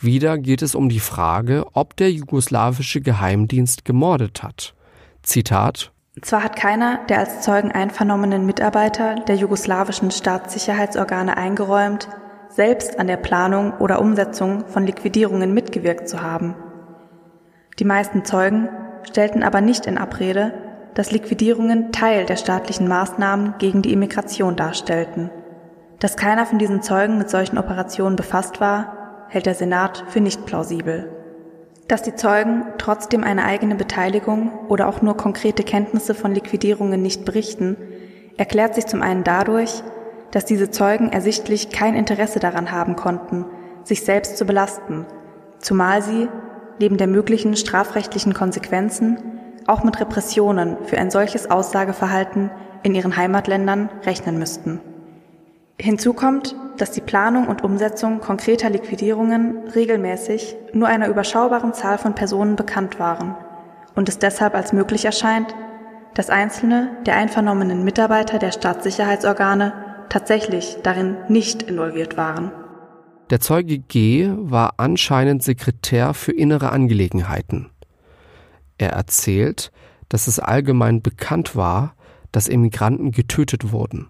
Wieder 0.00 0.38
geht 0.38 0.62
es 0.62 0.74
um 0.74 0.88
die 0.88 1.00
Frage, 1.00 1.66
ob 1.74 1.96
der 1.96 2.12
jugoslawische 2.12 3.02
Geheimdienst 3.02 3.84
gemordet 3.84 4.42
hat. 4.42 4.74
Zitat 5.22 5.92
zwar 6.22 6.44
hat 6.44 6.56
keiner 6.56 7.00
der 7.08 7.18
als 7.18 7.40
Zeugen 7.40 7.72
einvernommenen 7.72 8.46
Mitarbeiter 8.46 9.16
der 9.16 9.36
jugoslawischen 9.36 10.10
Staatssicherheitsorgane 10.10 11.36
eingeräumt, 11.36 12.08
selbst 12.48 13.00
an 13.00 13.08
der 13.08 13.16
Planung 13.16 13.72
oder 13.78 14.00
Umsetzung 14.00 14.66
von 14.66 14.86
Liquidierungen 14.86 15.52
mitgewirkt 15.52 16.08
zu 16.08 16.22
haben. 16.22 16.54
Die 17.80 17.84
meisten 17.84 18.24
Zeugen 18.24 18.68
stellten 19.02 19.42
aber 19.42 19.60
nicht 19.60 19.86
in 19.86 19.98
Abrede, 19.98 20.52
dass 20.94 21.10
Liquidierungen 21.10 21.90
Teil 21.90 22.24
der 22.24 22.36
staatlichen 22.36 22.86
Maßnahmen 22.86 23.54
gegen 23.58 23.82
die 23.82 23.92
Immigration 23.92 24.54
darstellten. 24.54 25.30
Dass 25.98 26.16
keiner 26.16 26.46
von 26.46 26.58
diesen 26.58 26.82
Zeugen 26.82 27.18
mit 27.18 27.28
solchen 27.28 27.58
Operationen 27.58 28.14
befasst 28.14 28.60
war, 28.60 29.26
hält 29.28 29.46
der 29.46 29.54
Senat 29.54 30.04
für 30.08 30.20
nicht 30.20 30.46
plausibel. 30.46 31.13
Dass 31.88 32.02
die 32.02 32.14
Zeugen 32.14 32.64
trotzdem 32.78 33.24
eine 33.24 33.44
eigene 33.44 33.74
Beteiligung 33.74 34.50
oder 34.68 34.88
auch 34.88 35.02
nur 35.02 35.16
konkrete 35.16 35.62
Kenntnisse 35.62 36.14
von 36.14 36.32
Liquidierungen 36.32 37.02
nicht 37.02 37.24
berichten, 37.24 37.76
erklärt 38.36 38.74
sich 38.74 38.86
zum 38.86 39.02
einen 39.02 39.22
dadurch, 39.22 39.82
dass 40.30 40.44
diese 40.44 40.70
Zeugen 40.70 41.12
ersichtlich 41.12 41.70
kein 41.70 41.94
Interesse 41.94 42.40
daran 42.40 42.72
haben 42.72 42.96
konnten, 42.96 43.44
sich 43.84 44.02
selbst 44.02 44.38
zu 44.38 44.46
belasten, 44.46 45.06
zumal 45.58 46.02
sie, 46.02 46.28
neben 46.80 46.96
der 46.96 47.06
möglichen 47.06 47.54
strafrechtlichen 47.54 48.34
Konsequenzen, 48.34 49.18
auch 49.66 49.84
mit 49.84 50.00
Repressionen 50.00 50.76
für 50.84 50.98
ein 50.98 51.10
solches 51.10 51.50
Aussageverhalten 51.50 52.50
in 52.82 52.94
ihren 52.94 53.16
Heimatländern 53.16 53.90
rechnen 54.04 54.38
müssten. 54.38 54.80
Hinzu 55.80 56.12
kommt, 56.12 56.54
dass 56.78 56.92
die 56.92 57.00
Planung 57.00 57.48
und 57.48 57.64
Umsetzung 57.64 58.20
konkreter 58.20 58.70
Liquidierungen 58.70 59.68
regelmäßig 59.74 60.56
nur 60.72 60.88
einer 60.88 61.08
überschaubaren 61.08 61.72
Zahl 61.72 61.98
von 61.98 62.14
Personen 62.14 62.56
bekannt 62.56 62.98
waren 62.98 63.34
und 63.94 64.08
es 64.08 64.18
deshalb 64.18 64.54
als 64.54 64.72
möglich 64.72 65.04
erscheint, 65.04 65.54
dass 66.14 66.30
einzelne 66.30 66.96
der 67.06 67.16
einvernommenen 67.16 67.84
Mitarbeiter 67.84 68.38
der 68.38 68.52
Staatssicherheitsorgane 68.52 69.72
tatsächlich 70.08 70.78
darin 70.82 71.16
nicht 71.28 71.62
involviert 71.64 72.16
waren. 72.16 72.52
Der 73.30 73.40
Zeuge 73.40 73.78
G 73.78 74.30
war 74.36 74.74
anscheinend 74.76 75.42
Sekretär 75.42 76.14
für 76.14 76.32
innere 76.32 76.70
Angelegenheiten. 76.70 77.70
Er 78.78 78.90
erzählt, 78.90 79.72
dass 80.08 80.28
es 80.28 80.38
allgemein 80.38 81.02
bekannt 81.02 81.56
war, 81.56 81.94
dass 82.30 82.48
Immigranten 82.48 83.10
getötet 83.10 83.72
wurden. 83.72 84.08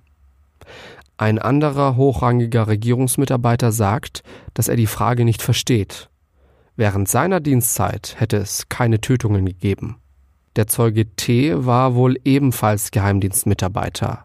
Ein 1.16 1.38
anderer 1.38 1.96
hochrangiger 1.96 2.66
Regierungsmitarbeiter 2.66 3.70
sagt, 3.70 4.22
dass 4.52 4.68
er 4.68 4.76
die 4.76 4.86
Frage 4.86 5.24
nicht 5.24 5.42
versteht. 5.42 6.08
Während 6.76 7.08
seiner 7.08 7.38
Dienstzeit 7.38 8.16
hätte 8.18 8.36
es 8.36 8.68
keine 8.68 9.00
Tötungen 9.00 9.46
gegeben. 9.46 9.96
Der 10.56 10.66
Zeuge 10.66 11.06
T 11.14 11.52
war 11.66 11.94
wohl 11.94 12.16
ebenfalls 12.24 12.90
Geheimdienstmitarbeiter. 12.90 14.24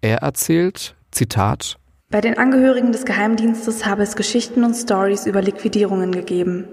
Er 0.00 0.18
erzählt, 0.18 0.94
Zitat, 1.10 1.78
Bei 2.10 2.20
den 2.20 2.38
Angehörigen 2.38 2.92
des 2.92 3.04
Geheimdienstes 3.04 3.84
habe 3.84 4.04
es 4.04 4.14
Geschichten 4.14 4.62
und 4.62 4.74
Stories 4.74 5.26
über 5.26 5.42
Liquidierungen 5.42 6.12
gegeben. 6.12 6.66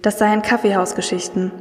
Das 0.00 0.18
seien 0.18 0.40
Kaffeehausgeschichten. 0.40 1.52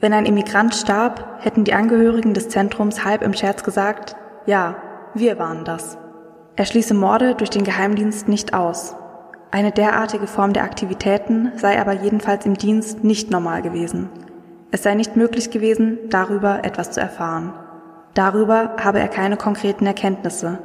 Wenn 0.00 0.12
ein 0.14 0.26
Immigrant 0.26 0.74
starb, 0.74 1.38
hätten 1.40 1.64
die 1.64 1.74
Angehörigen 1.74 2.34
des 2.34 2.48
Zentrums 2.48 3.04
halb 3.04 3.22
im 3.22 3.34
Scherz 3.34 3.62
gesagt, 3.62 4.16
ja, 4.46 4.76
wir 5.14 5.38
waren 5.38 5.64
das. 5.64 5.98
Er 6.62 6.66
schließe 6.66 6.94
Morde 6.94 7.34
durch 7.34 7.50
den 7.50 7.64
Geheimdienst 7.64 8.28
nicht 8.28 8.54
aus. 8.54 8.94
Eine 9.50 9.72
derartige 9.72 10.28
Form 10.28 10.52
der 10.52 10.62
Aktivitäten 10.62 11.50
sei 11.56 11.76
aber 11.80 11.92
jedenfalls 11.92 12.46
im 12.46 12.54
Dienst 12.54 13.02
nicht 13.02 13.32
normal 13.32 13.62
gewesen. 13.62 14.10
Es 14.70 14.84
sei 14.84 14.94
nicht 14.94 15.16
möglich 15.16 15.50
gewesen, 15.50 15.98
darüber 16.08 16.64
etwas 16.64 16.92
zu 16.92 17.00
erfahren. 17.00 17.52
Darüber 18.14 18.76
habe 18.78 19.00
er 19.00 19.08
keine 19.08 19.36
konkreten 19.36 19.86
Erkenntnisse. 19.86 20.60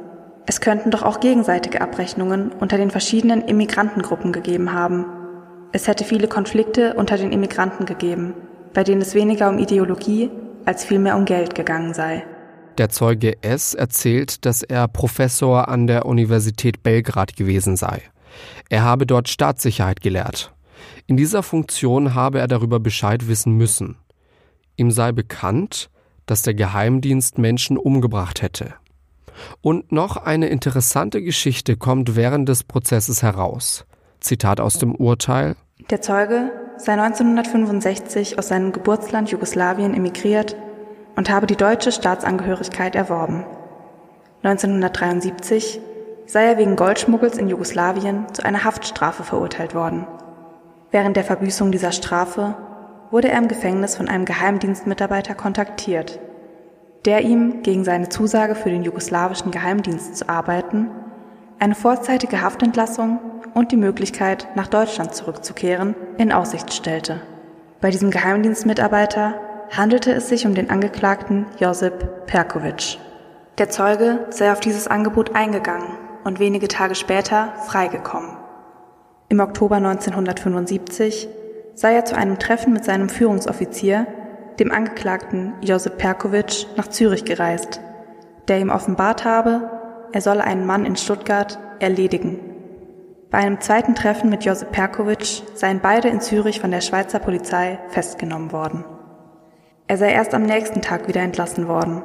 Es 0.46 0.60
könnten 0.60 0.92
doch 0.92 1.02
auch 1.02 1.18
gegenseitige 1.18 1.80
Abrechnungen 1.80 2.52
unter 2.60 2.76
den 2.76 2.92
verschiedenen 2.92 3.42
Immigrantengruppen 3.42 4.30
gegeben 4.30 4.72
haben. 4.72 5.04
Es 5.72 5.88
hätte 5.88 6.04
viele 6.04 6.28
Konflikte 6.28 6.94
unter 6.94 7.16
den 7.16 7.32
Immigranten 7.32 7.86
gegeben, 7.86 8.34
bei 8.72 8.84
denen 8.84 9.00
es 9.00 9.16
weniger 9.16 9.48
um 9.48 9.58
Ideologie 9.58 10.30
als 10.64 10.84
vielmehr 10.84 11.16
um 11.16 11.24
Geld 11.24 11.56
gegangen 11.56 11.92
sei. 11.92 12.22
Der 12.78 12.90
Zeuge 12.90 13.42
S 13.42 13.74
erzählt, 13.74 14.46
dass 14.46 14.62
er 14.62 14.86
Professor 14.86 15.68
an 15.68 15.88
der 15.88 16.06
Universität 16.06 16.84
Belgrad 16.84 17.34
gewesen 17.34 17.76
sei. 17.76 18.02
Er 18.68 18.84
habe 18.84 19.04
dort 19.04 19.28
Staatssicherheit 19.28 20.00
gelehrt. 20.00 20.54
In 21.08 21.16
dieser 21.16 21.42
Funktion 21.42 22.14
habe 22.14 22.38
er 22.38 22.46
darüber 22.46 22.78
Bescheid 22.78 23.26
wissen 23.26 23.56
müssen. 23.56 23.96
Ihm 24.76 24.92
sei 24.92 25.10
bekannt, 25.10 25.90
dass 26.26 26.42
der 26.42 26.54
Geheimdienst 26.54 27.36
Menschen 27.36 27.78
umgebracht 27.78 28.42
hätte. 28.42 28.74
Und 29.60 29.90
noch 29.90 30.16
eine 30.16 30.48
interessante 30.48 31.20
Geschichte 31.20 31.76
kommt 31.76 32.14
während 32.14 32.48
des 32.48 32.62
Prozesses 32.62 33.24
heraus. 33.24 33.86
Zitat 34.20 34.60
aus 34.60 34.78
dem 34.78 34.94
Urteil 34.94 35.56
Der 35.90 36.00
Zeuge 36.00 36.52
sei 36.76 36.92
1965 36.92 38.38
aus 38.38 38.48
seinem 38.48 38.70
Geburtsland 38.70 39.30
Jugoslawien 39.30 39.94
emigriert 39.94 40.54
und 41.18 41.30
habe 41.30 41.48
die 41.48 41.56
deutsche 41.56 41.90
Staatsangehörigkeit 41.90 42.94
erworben. 42.94 43.44
1973 44.44 45.80
sei 46.26 46.44
er 46.44 46.58
wegen 46.58 46.76
Goldschmuggels 46.76 47.38
in 47.38 47.48
Jugoslawien 47.48 48.32
zu 48.32 48.44
einer 48.44 48.62
Haftstrafe 48.62 49.24
verurteilt 49.24 49.74
worden. 49.74 50.06
Während 50.92 51.16
der 51.16 51.24
Verbüßung 51.24 51.72
dieser 51.72 51.90
Strafe 51.90 52.54
wurde 53.10 53.30
er 53.30 53.38
im 53.38 53.48
Gefängnis 53.48 53.96
von 53.96 54.06
einem 54.06 54.26
Geheimdienstmitarbeiter 54.26 55.34
kontaktiert, 55.34 56.20
der 57.04 57.22
ihm 57.22 57.64
gegen 57.64 57.82
seine 57.82 58.08
Zusage 58.10 58.54
für 58.54 58.70
den 58.70 58.84
jugoslawischen 58.84 59.50
Geheimdienst 59.50 60.18
zu 60.18 60.28
arbeiten 60.28 60.88
eine 61.58 61.74
vorzeitige 61.74 62.42
Haftentlassung 62.42 63.18
und 63.54 63.72
die 63.72 63.76
Möglichkeit, 63.76 64.46
nach 64.54 64.68
Deutschland 64.68 65.16
zurückzukehren, 65.16 65.96
in 66.16 66.30
Aussicht 66.30 66.72
stellte. 66.72 67.20
Bei 67.80 67.90
diesem 67.90 68.12
Geheimdienstmitarbeiter 68.12 69.47
handelte 69.70 70.12
es 70.12 70.28
sich 70.28 70.46
um 70.46 70.54
den 70.54 70.70
Angeklagten 70.70 71.46
Josip 71.58 72.26
Perkovic. 72.26 72.98
Der 73.58 73.68
Zeuge 73.68 74.26
sei 74.30 74.52
auf 74.52 74.60
dieses 74.60 74.88
Angebot 74.88 75.34
eingegangen 75.34 75.88
und 76.24 76.38
wenige 76.38 76.68
Tage 76.68 76.94
später 76.94 77.52
freigekommen. 77.66 78.36
Im 79.28 79.40
Oktober 79.40 79.76
1975 79.76 81.28
sei 81.74 81.94
er 81.94 82.04
zu 82.04 82.16
einem 82.16 82.38
Treffen 82.38 82.72
mit 82.72 82.84
seinem 82.84 83.08
Führungsoffizier, 83.08 84.06
dem 84.58 84.72
Angeklagten 84.72 85.54
Josip 85.60 85.98
Perkovic, 85.98 86.66
nach 86.76 86.88
Zürich 86.88 87.24
gereist, 87.24 87.80
der 88.48 88.58
ihm 88.58 88.70
offenbart 88.70 89.24
habe, 89.24 89.70
er 90.12 90.20
solle 90.20 90.44
einen 90.44 90.66
Mann 90.66 90.86
in 90.86 90.96
Stuttgart 90.96 91.58
erledigen. 91.78 92.40
Bei 93.30 93.38
einem 93.38 93.60
zweiten 93.60 93.94
Treffen 93.94 94.30
mit 94.30 94.44
Josip 94.44 94.72
Perkovic 94.72 95.42
seien 95.54 95.80
beide 95.80 96.08
in 96.08 96.20
Zürich 96.20 96.60
von 96.60 96.70
der 96.70 96.80
Schweizer 96.80 97.18
Polizei 97.18 97.78
festgenommen 97.88 98.52
worden. 98.52 98.84
Er 99.88 99.96
sei 99.96 100.12
erst 100.12 100.34
am 100.34 100.42
nächsten 100.42 100.82
Tag 100.82 101.08
wieder 101.08 101.22
entlassen 101.22 101.66
worden. 101.66 102.02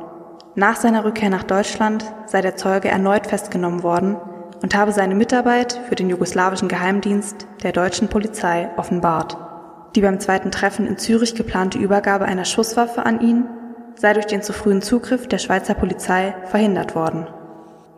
Nach 0.56 0.78
seiner 0.78 1.04
Rückkehr 1.04 1.30
nach 1.30 1.44
Deutschland 1.44 2.06
sei 2.26 2.40
der 2.40 2.56
Zeuge 2.56 2.88
erneut 2.88 3.28
festgenommen 3.28 3.84
worden 3.84 4.16
und 4.62 4.74
habe 4.74 4.94
seine 4.94 5.16
Mitarbeit 5.16 5.82
für 5.90 5.96
den 5.96 6.10
jugoslawischen 6.10 6.70
Geheimdienst 6.70 7.46
der 7.62 7.74
deutschen 7.74 8.08
Polizei 8.08 8.70
offenbart. 8.78 9.38
Die 9.96 10.02
beim 10.02 10.22
zweiten 10.22 10.50
Treffen 10.50 10.88
in 10.88 10.98
Zürich 10.98 11.36
geplante 11.36 11.78
Übergabe 11.78 12.24
einer 12.24 12.46
Schusswaffe 12.46 13.06
an 13.06 13.20
ihn 13.20 13.46
sei 13.96 14.14
durch 14.14 14.28
den 14.28 14.42
zu 14.42 14.54
frühen 14.54 14.82
Zugriff 14.82 15.28
der 15.28 15.38
Schweizer 15.38 15.74
Polizei 15.74 16.34
verhindert 16.46 16.96
worden. 16.96 17.28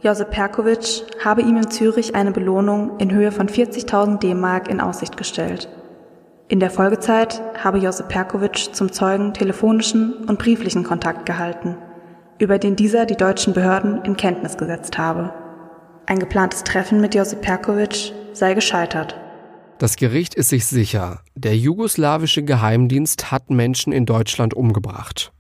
Josip 0.02 0.32
Perkovic 0.32 1.04
habe 1.24 1.42
ihm 1.42 1.58
in 1.58 1.70
Zürich 1.70 2.16
eine 2.16 2.32
Belohnung 2.32 2.98
in 2.98 3.12
Höhe 3.12 3.32
von 3.32 3.48
40.000 3.48 4.18
D-Mark 4.18 4.68
in 4.68 4.82
Aussicht 4.82 5.16
gestellt. 5.16 5.70
In 6.48 6.60
der 6.60 6.70
Folgezeit 6.70 7.42
habe 7.64 7.80
Josip 7.80 8.08
Perkovic 8.08 8.76
zum 8.76 8.92
Zeugen 8.92 9.34
telefonischen 9.34 10.14
und 10.26 10.38
brieflichen 10.38 10.84
Kontakt 10.84 11.26
gehalten, 11.26 11.76
über 12.38 12.60
den 12.60 12.76
dieser 12.76 13.08
die 13.08 13.16
deutschen 13.16 13.54
Behörden 13.54 14.04
in 14.04 14.16
Kenntnis 14.16 14.56
gesetzt 14.56 15.00
habe. 15.00 15.34
Ein 16.06 16.20
geplantes 16.20 16.64
Treffen 16.64 17.02
mit 17.02 17.16
Josip 17.16 17.42
Perkovic 17.42 18.14
sei 18.34 18.54
gescheitert. 18.54 19.20
Das 19.80 19.96
Gericht 19.96 20.36
ist 20.36 20.50
sich 20.50 20.68
sicher, 20.68 21.22
der 21.34 21.58
jugoslawische 21.58 22.44
Geheimdienst 22.44 23.32
hat 23.32 23.50
Menschen 23.50 23.92
in 23.92 24.06
Deutschland 24.06 24.54
umgebracht. 24.54 25.34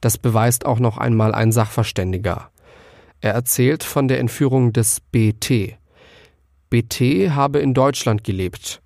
Das 0.00 0.16
beweist 0.16 0.64
auch 0.64 0.78
noch 0.78 0.96
einmal 0.96 1.34
ein 1.34 1.52
Sachverständiger. 1.52 2.48
Er 3.20 3.34
erzählt 3.34 3.84
von 3.84 4.08
der 4.08 4.20
Entführung 4.20 4.72
des 4.72 5.00
BT. 5.00 5.76
BT 6.70 7.30
habe 7.30 7.58
in 7.58 7.74
Deutschland 7.74 8.24
gelebt. 8.24 8.80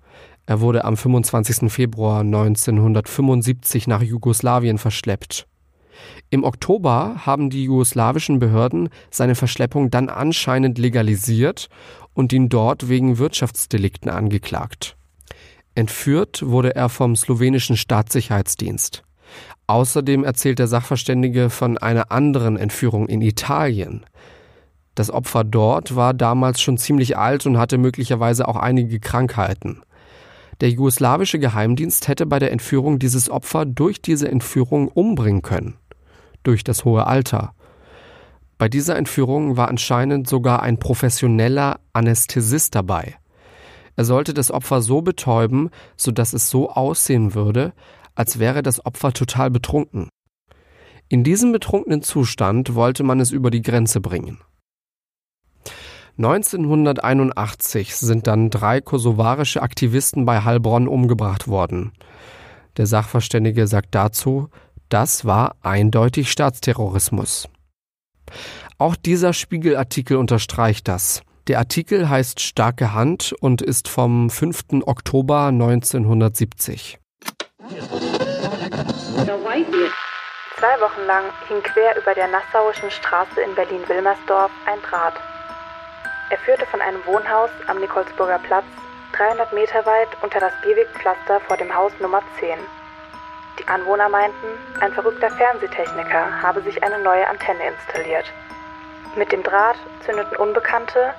Er 0.49 0.61
wurde 0.61 0.83
am 0.83 0.97
25. 0.97 1.71
Februar 1.71 2.21
1975 2.21 3.85
nach 3.85 4.01
Jugoslawien 4.01 4.79
verschleppt. 4.79 5.45
Im 6.31 6.43
Oktober 6.43 7.17
haben 7.23 7.51
die 7.51 7.65
jugoslawischen 7.65 8.39
Behörden 8.39 8.89
seine 9.11 9.35
Verschleppung 9.35 9.91
dann 9.91 10.09
anscheinend 10.09 10.79
legalisiert 10.79 11.69
und 12.15 12.33
ihn 12.33 12.49
dort 12.49 12.89
wegen 12.89 13.19
Wirtschaftsdelikten 13.19 14.09
angeklagt. 14.09 14.97
Entführt 15.75 16.41
wurde 16.43 16.75
er 16.75 16.89
vom 16.89 17.15
slowenischen 17.15 17.77
Staatssicherheitsdienst. 17.77 19.03
Außerdem 19.67 20.23
erzählt 20.23 20.57
der 20.57 20.65
Sachverständige 20.65 21.51
von 21.51 21.77
einer 21.77 22.11
anderen 22.11 22.57
Entführung 22.57 23.07
in 23.07 23.21
Italien. 23.21 24.03
Das 24.95 25.11
Opfer 25.11 25.43
dort 25.43 25.95
war 25.95 26.15
damals 26.15 26.59
schon 26.59 26.79
ziemlich 26.79 27.19
alt 27.19 27.45
und 27.45 27.59
hatte 27.59 27.77
möglicherweise 27.77 28.47
auch 28.47 28.55
einige 28.55 28.99
Krankheiten. 28.99 29.83
Der 30.61 30.69
jugoslawische 30.69 31.39
Geheimdienst 31.39 32.07
hätte 32.07 32.25
bei 32.25 32.39
der 32.39 32.51
Entführung 32.51 32.99
dieses 32.99 33.29
Opfer 33.29 33.65
durch 33.65 34.01
diese 34.01 34.29
Entführung 34.29 34.89
umbringen 34.89 35.41
können. 35.41 35.77
Durch 36.43 36.63
das 36.63 36.83
hohe 36.83 37.07
Alter. 37.07 37.53
Bei 38.57 38.67
dieser 38.67 38.97
Entführung 38.97 39.55
war 39.55 39.69
anscheinend 39.69 40.27
sogar 40.27 40.61
ein 40.61 40.77
professioneller 40.77 41.79
Anästhesist 41.93 42.75
dabei. 42.75 43.15
Er 43.95 44.03
sollte 44.03 44.33
das 44.33 44.51
Opfer 44.51 44.81
so 44.81 45.01
betäuben, 45.01 45.69
sodass 45.95 46.33
es 46.33 46.49
so 46.49 46.69
aussehen 46.69 47.33
würde, 47.33 47.73
als 48.15 48.37
wäre 48.37 48.61
das 48.61 48.85
Opfer 48.85 49.13
total 49.13 49.49
betrunken. 49.49 50.09
In 51.07 51.23
diesem 51.23 51.53
betrunkenen 51.53 52.01
Zustand 52.01 52.75
wollte 52.75 53.03
man 53.03 53.21
es 53.21 53.31
über 53.31 53.49
die 53.49 53.61
Grenze 53.61 54.01
bringen. 54.01 54.39
1981 56.19 57.95
sind 57.95 58.27
dann 58.27 58.49
drei 58.49 58.81
kosovarische 58.81 59.61
Aktivisten 59.61 60.25
bei 60.25 60.43
Heilbronn 60.43 60.89
umgebracht 60.89 61.47
worden. 61.47 61.93
Der 62.75 62.87
Sachverständige 62.87 63.67
sagt 63.67 63.95
dazu, 63.95 64.49
das 64.89 65.23
war 65.23 65.55
eindeutig 65.61 66.29
Staatsterrorismus. 66.29 67.47
Auch 68.77 68.97
dieser 68.97 69.31
Spiegelartikel 69.31 70.17
unterstreicht 70.17 70.89
das. 70.89 71.21
Der 71.47 71.57
Artikel 71.57 72.09
heißt 72.09 72.41
Starke 72.41 72.93
Hand 72.93 73.33
und 73.39 73.61
ist 73.61 73.87
vom 73.87 74.29
5. 74.29 74.83
Oktober 74.85 75.45
1970. 75.45 76.99
Zwei 80.57 80.81
Wochen 80.81 81.05
lang 81.07 81.23
hing 81.47 81.63
quer 81.63 81.97
über 81.97 82.13
der 82.13 82.27
Nassauischen 82.27 82.91
Straße 82.91 83.39
in 83.39 83.55
Berlin-Wilmersdorf 83.55 84.51
ein 84.65 84.79
Draht. 84.81 85.13
Er 86.29 86.37
führte 86.37 86.65
von 86.67 86.81
einem 86.81 87.03
Wohnhaus 87.05 87.49
am 87.67 87.79
Nikolsburger 87.79 88.39
Platz 88.39 88.65
300 89.13 89.51
Meter 89.51 89.85
weit 89.85 90.09
unter 90.21 90.39
das 90.39 90.53
Gehwegpflaster 90.63 91.39
vor 91.41 91.57
dem 91.57 91.73
Haus 91.75 91.91
Nummer 91.99 92.21
10. 92.39 92.59
Die 93.57 93.67
Anwohner 93.67 94.07
meinten, 94.09 94.47
ein 94.79 94.93
verrückter 94.93 95.31
Fernsehtechniker 95.31 96.41
habe 96.41 96.61
sich 96.61 96.83
eine 96.83 96.99
neue 96.99 97.27
Antenne 97.27 97.67
installiert. 97.67 98.31
Mit 99.15 99.31
dem 99.31 99.41
Draht 99.41 99.77
zündeten 100.05 100.37
Unbekannte, 100.37 101.13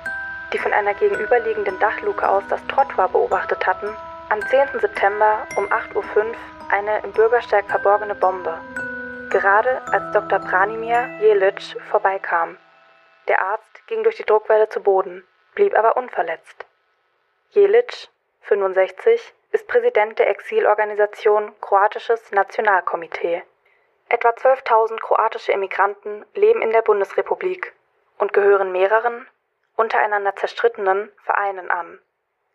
die 0.53 0.57
von 0.57 0.71
einer 0.71 0.93
gegenüberliegenden 0.93 1.77
Dachluke 1.79 2.27
aus 2.27 2.43
das 2.49 2.65
Trottoir 2.67 3.09
beobachtet 3.09 3.67
hatten, 3.67 3.89
am 4.29 4.41
10. 4.47 4.79
September 4.79 5.45
um 5.57 5.65
8.05 5.65 5.95
Uhr 5.95 6.35
eine 6.69 6.99
im 7.03 7.11
Bürgersteig 7.11 7.65
verborgene 7.67 8.15
Bombe. 8.15 8.57
Gerade 9.29 9.81
als 9.91 10.11
Dr. 10.13 10.39
Branimir 10.39 11.05
Jelic 11.19 11.61
vorbeikam. 11.89 12.55
Der 13.27 13.41
Arzt 13.41 13.87
ging 13.87 14.03
durch 14.03 14.17
die 14.17 14.25
Druckwelle 14.25 14.69
zu 14.69 14.81
Boden, 14.81 15.27
blieb 15.53 15.77
aber 15.77 15.97
unverletzt. 15.97 16.65
Jelic, 17.49 18.09
65, 18.41 19.33
ist 19.51 19.67
Präsident 19.67 20.17
der 20.17 20.29
Exilorganisation 20.29 21.53
Kroatisches 21.59 22.31
Nationalkomitee. 22.31 23.43
Etwa 24.09 24.29
12.000 24.29 24.99
kroatische 24.99 25.51
Immigranten 25.51 26.25
leben 26.33 26.61
in 26.61 26.71
der 26.71 26.81
Bundesrepublik 26.81 27.73
und 28.17 28.33
gehören 28.33 28.71
mehreren, 28.71 29.27
untereinander 29.75 30.35
zerstrittenen 30.35 31.11
Vereinen 31.23 31.69
an. 31.69 31.99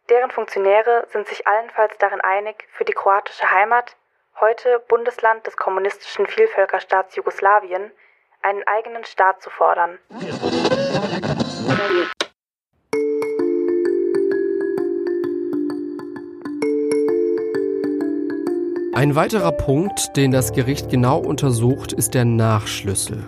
Deren 0.08 0.30
Funktionäre 0.30 1.06
sind 1.08 1.26
sich 1.26 1.46
allenfalls 1.46 1.98
darin 1.98 2.20
einig, 2.20 2.68
für 2.72 2.84
die 2.84 2.92
kroatische 2.92 3.50
Heimat, 3.50 3.96
heute 4.40 4.80
Bundesland 4.80 5.46
des 5.46 5.56
kommunistischen 5.56 6.26
Vielvölkerstaats 6.26 7.16
Jugoslawien, 7.16 7.90
einen 8.42 8.62
eigenen 8.66 9.04
Staat 9.04 9.42
zu 9.42 9.50
fordern. 9.50 9.98
Ein 18.94 19.14
weiterer 19.14 19.52
Punkt, 19.52 20.16
den 20.16 20.30
das 20.30 20.52
Gericht 20.52 20.88
genau 20.88 21.18
untersucht, 21.18 21.92
ist 21.92 22.14
der 22.14 22.24
Nachschlüssel. 22.24 23.24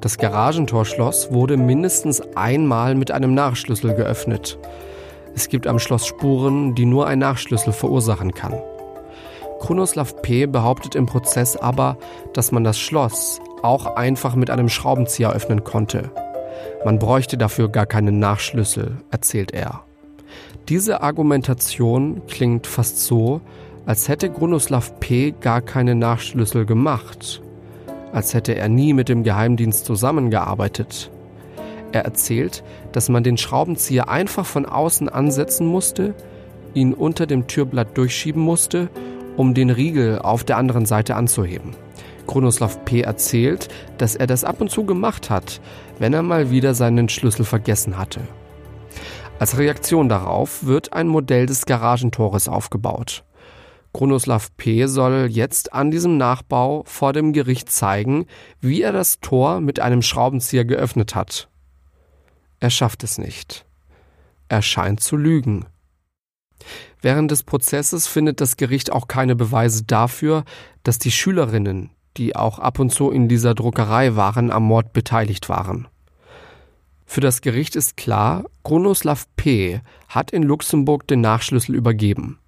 Das 0.00 0.18
Garagentorschloss 0.18 1.32
wurde 1.32 1.56
mindestens 1.56 2.20
einmal 2.36 2.96
mit 2.96 3.12
einem 3.12 3.32
Nachschlüssel 3.32 3.94
geöffnet. 3.94 4.58
Es 5.34 5.48
gibt 5.48 5.66
am 5.66 5.78
Schloss 5.78 6.06
Spuren, 6.06 6.74
die 6.74 6.84
nur 6.84 7.06
ein 7.06 7.20
Nachschlüssel 7.20 7.72
verursachen 7.72 8.34
kann. 8.34 8.60
Kronoslav 9.60 10.20
P. 10.20 10.46
behauptet 10.46 10.94
im 10.94 11.06
Prozess 11.06 11.56
aber, 11.56 11.96
dass 12.32 12.52
man 12.52 12.64
das 12.64 12.78
Schloss 12.78 13.40
auch 13.64 13.96
einfach 13.96 14.34
mit 14.34 14.50
einem 14.50 14.68
Schraubenzieher 14.68 15.32
öffnen 15.32 15.64
konnte. 15.64 16.10
Man 16.84 16.98
bräuchte 16.98 17.38
dafür 17.38 17.68
gar 17.68 17.86
keinen 17.86 18.18
Nachschlüssel, 18.18 18.98
erzählt 19.10 19.52
er. 19.52 19.84
Diese 20.68 21.02
Argumentation 21.02 22.22
klingt 22.26 22.66
fast 22.66 23.00
so, 23.00 23.40
als 23.86 24.08
hätte 24.08 24.30
Grunoslav 24.30 24.98
P. 25.00 25.34
gar 25.40 25.60
keine 25.60 25.94
Nachschlüssel 25.94 26.64
gemacht, 26.64 27.42
als 28.12 28.34
hätte 28.34 28.54
er 28.54 28.68
nie 28.68 28.92
mit 28.92 29.08
dem 29.08 29.24
Geheimdienst 29.24 29.84
zusammengearbeitet. 29.84 31.10
Er 31.92 32.04
erzählt, 32.04 32.64
dass 32.92 33.08
man 33.08 33.24
den 33.24 33.36
Schraubenzieher 33.36 34.08
einfach 34.08 34.46
von 34.46 34.66
außen 34.66 35.08
ansetzen 35.08 35.66
musste, 35.66 36.14
ihn 36.74 36.92
unter 36.92 37.26
dem 37.26 37.46
Türblatt 37.46 37.96
durchschieben 37.96 38.42
musste, 38.42 38.88
um 39.36 39.54
den 39.54 39.70
Riegel 39.70 40.18
auf 40.18 40.44
der 40.44 40.56
anderen 40.56 40.86
Seite 40.86 41.14
anzuheben. 41.14 41.74
Kronoslav 42.26 42.84
P. 42.84 43.02
erzählt, 43.02 43.68
dass 43.98 44.16
er 44.16 44.26
das 44.26 44.44
ab 44.44 44.60
und 44.60 44.70
zu 44.70 44.84
gemacht 44.84 45.30
hat, 45.30 45.60
wenn 45.98 46.12
er 46.12 46.22
mal 46.22 46.50
wieder 46.50 46.74
seinen 46.74 47.08
Schlüssel 47.08 47.44
vergessen 47.44 47.98
hatte. 47.98 48.20
Als 49.38 49.58
Reaktion 49.58 50.08
darauf 50.08 50.64
wird 50.64 50.92
ein 50.92 51.08
Modell 51.08 51.46
des 51.46 51.66
Garagentores 51.66 52.48
aufgebaut. 52.48 53.24
Kronoslav 53.92 54.56
P. 54.56 54.86
soll 54.86 55.28
jetzt 55.30 55.72
an 55.72 55.90
diesem 55.90 56.16
Nachbau 56.16 56.82
vor 56.86 57.12
dem 57.12 57.32
Gericht 57.32 57.70
zeigen, 57.70 58.26
wie 58.60 58.82
er 58.82 58.92
das 58.92 59.20
Tor 59.20 59.60
mit 59.60 59.80
einem 59.80 60.02
Schraubenzieher 60.02 60.64
geöffnet 60.64 61.14
hat. 61.14 61.48
Er 62.58 62.70
schafft 62.70 63.04
es 63.04 63.18
nicht. 63.18 63.64
Er 64.48 64.62
scheint 64.62 65.00
zu 65.00 65.16
lügen. 65.16 65.66
Während 67.00 67.30
des 67.30 67.42
Prozesses 67.42 68.06
findet 68.06 68.40
das 68.40 68.56
Gericht 68.56 68.90
auch 68.90 69.08
keine 69.08 69.36
Beweise 69.36 69.84
dafür, 69.84 70.44
dass 70.82 70.98
die 70.98 71.10
Schülerinnen, 71.10 71.90
die 72.16 72.36
auch 72.36 72.58
ab 72.58 72.78
und 72.78 72.90
zu 72.90 73.10
in 73.10 73.28
dieser 73.28 73.54
Druckerei 73.54 74.16
waren, 74.16 74.50
am 74.50 74.64
Mord 74.64 74.92
beteiligt 74.92 75.48
waren. 75.48 75.88
Für 77.06 77.20
das 77.20 77.42
Gericht 77.42 77.76
ist 77.76 77.96
klar, 77.96 78.44
Kronoslav 78.62 79.26
P. 79.36 79.80
hat 80.08 80.30
in 80.30 80.42
Luxemburg 80.42 81.06
den 81.06 81.20
Nachschlüssel 81.20 81.74
übergeben. 81.74 82.38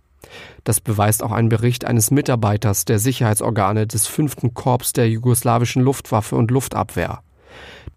Das 0.64 0.80
beweist 0.80 1.22
auch 1.22 1.32
ein 1.32 1.48
Bericht 1.48 1.84
eines 1.84 2.10
Mitarbeiters 2.10 2.84
der 2.84 2.98
Sicherheitsorgane 2.98 3.86
des 3.86 4.06
5. 4.06 4.54
Korps 4.54 4.92
der 4.92 5.08
jugoslawischen 5.08 5.82
Luftwaffe 5.82 6.36
und 6.36 6.50
Luftabwehr. 6.50 7.20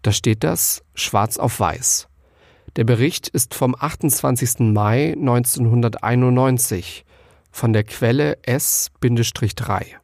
Da 0.02 0.12
steht 0.12 0.44
das 0.44 0.82
schwarz 0.94 1.38
auf 1.38 1.58
weiß. 1.58 2.08
Der 2.76 2.84
Bericht 2.84 3.28
ist 3.28 3.54
vom 3.54 3.74
28. 3.78 4.72
Mai 4.72 5.12
1991 5.12 7.04
von 7.50 7.72
der 7.72 7.82
Quelle 7.84 8.38
S-3. 8.44 9.99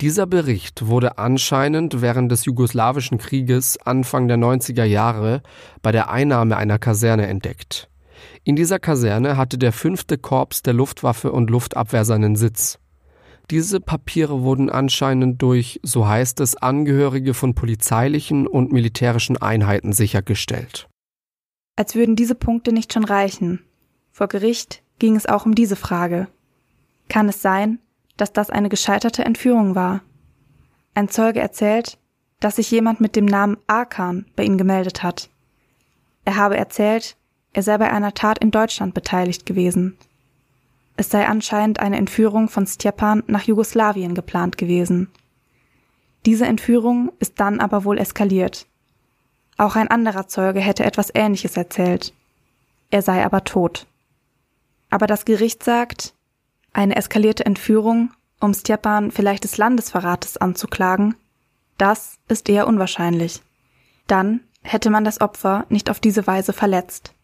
Dieser 0.00 0.26
Bericht 0.26 0.86
wurde 0.86 1.18
anscheinend 1.18 2.00
während 2.02 2.32
des 2.32 2.44
jugoslawischen 2.44 3.18
Krieges 3.18 3.78
Anfang 3.78 4.28
der 4.28 4.38
90er 4.38 4.84
Jahre 4.84 5.42
bei 5.82 5.92
der 5.92 6.10
Einnahme 6.10 6.56
einer 6.56 6.78
Kaserne 6.78 7.26
entdeckt. 7.26 7.88
In 8.44 8.56
dieser 8.56 8.78
Kaserne 8.78 9.36
hatte 9.36 9.58
der 9.58 9.72
fünfte 9.72 10.18
Korps 10.18 10.62
der 10.62 10.74
Luftwaffe 10.74 11.32
und 11.32 11.50
Luftabwehr 11.50 12.04
seinen 12.04 12.36
Sitz. 12.36 12.78
Diese 13.50 13.80
Papiere 13.80 14.42
wurden 14.42 14.70
anscheinend 14.70 15.42
durch, 15.42 15.80
so 15.82 16.06
heißt 16.06 16.40
es, 16.40 16.56
Angehörige 16.56 17.34
von 17.34 17.54
polizeilichen 17.54 18.46
und 18.46 18.72
militärischen 18.72 19.36
Einheiten 19.36 19.92
sichergestellt. 19.92 20.88
Als 21.76 21.96
würden 21.96 22.14
diese 22.14 22.36
Punkte 22.36 22.72
nicht 22.72 22.92
schon 22.92 23.04
reichen. 23.04 23.60
Vor 24.12 24.28
Gericht 24.28 24.82
ging 25.00 25.16
es 25.16 25.26
auch 25.26 25.46
um 25.46 25.54
diese 25.54 25.76
Frage. 25.76 26.28
Kann 27.08 27.28
es 27.28 27.42
sein, 27.42 27.80
dass 28.20 28.32
das 28.32 28.50
eine 28.50 28.68
gescheiterte 28.68 29.24
Entführung 29.24 29.74
war? 29.74 30.02
Ein 30.94 31.08
Zeuge 31.08 31.40
erzählt, 31.40 31.98
dass 32.40 32.56
sich 32.56 32.70
jemand 32.70 33.00
mit 33.00 33.16
dem 33.16 33.26
Namen 33.26 33.58
Arkan 33.66 34.26
bei 34.36 34.44
ihm 34.44 34.58
gemeldet 34.58 35.02
hat. 35.02 35.30
Er 36.24 36.36
habe 36.36 36.56
erzählt, 36.56 37.16
er 37.52 37.62
sei 37.62 37.78
bei 37.78 37.90
einer 37.90 38.14
Tat 38.14 38.38
in 38.38 38.50
Deutschland 38.50 38.94
beteiligt 38.94 39.46
gewesen. 39.46 39.96
Es 40.96 41.10
sei 41.10 41.26
anscheinend 41.26 41.80
eine 41.80 41.96
Entführung 41.96 42.48
von 42.48 42.66
Stjepan 42.66 43.22
nach 43.26 43.42
Jugoslawien 43.44 44.14
geplant 44.14 44.58
gewesen. 44.58 45.10
Diese 46.26 46.46
Entführung 46.46 47.12
ist 47.18 47.40
dann 47.40 47.60
aber 47.60 47.84
wohl 47.84 47.98
eskaliert. 47.98 48.66
Auch 49.56 49.76
ein 49.76 49.88
anderer 49.88 50.28
Zeuge 50.28 50.60
hätte 50.60 50.84
etwas 50.84 51.10
Ähnliches 51.14 51.56
erzählt. 51.56 52.14
Er 52.90 53.02
sei 53.02 53.24
aber 53.24 53.44
tot. 53.44 53.86
Aber 54.90 55.06
das 55.06 55.24
Gericht 55.24 55.62
sagt, 55.62 56.14
eine 56.72 56.96
eskalierte 56.96 57.46
Entführung, 57.46 58.10
um 58.40 58.54
Stjepan 58.54 59.10
vielleicht 59.10 59.44
des 59.44 59.56
Landesverrates 59.56 60.36
anzuklagen, 60.36 61.14
das 61.78 62.18
ist 62.28 62.48
eher 62.48 62.66
unwahrscheinlich. 62.66 63.42
Dann 64.06 64.40
hätte 64.62 64.90
man 64.90 65.04
das 65.04 65.20
Opfer 65.20 65.66
nicht 65.68 65.90
auf 65.90 66.00
diese 66.00 66.26
Weise 66.26 66.52
verletzt. 66.52 67.14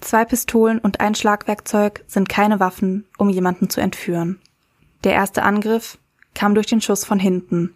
Zwei 0.00 0.24
Pistolen 0.24 0.78
und 0.78 1.00
ein 1.00 1.14
Schlagwerkzeug 1.14 2.04
sind 2.06 2.28
keine 2.28 2.60
Waffen, 2.60 3.06
um 3.16 3.30
jemanden 3.30 3.70
zu 3.70 3.80
entführen. 3.80 4.40
Der 5.04 5.14
erste 5.14 5.42
Angriff 5.42 5.98
kam 6.34 6.54
durch 6.54 6.66
den 6.66 6.80
Schuss 6.80 7.04
von 7.04 7.18
hinten. 7.18 7.74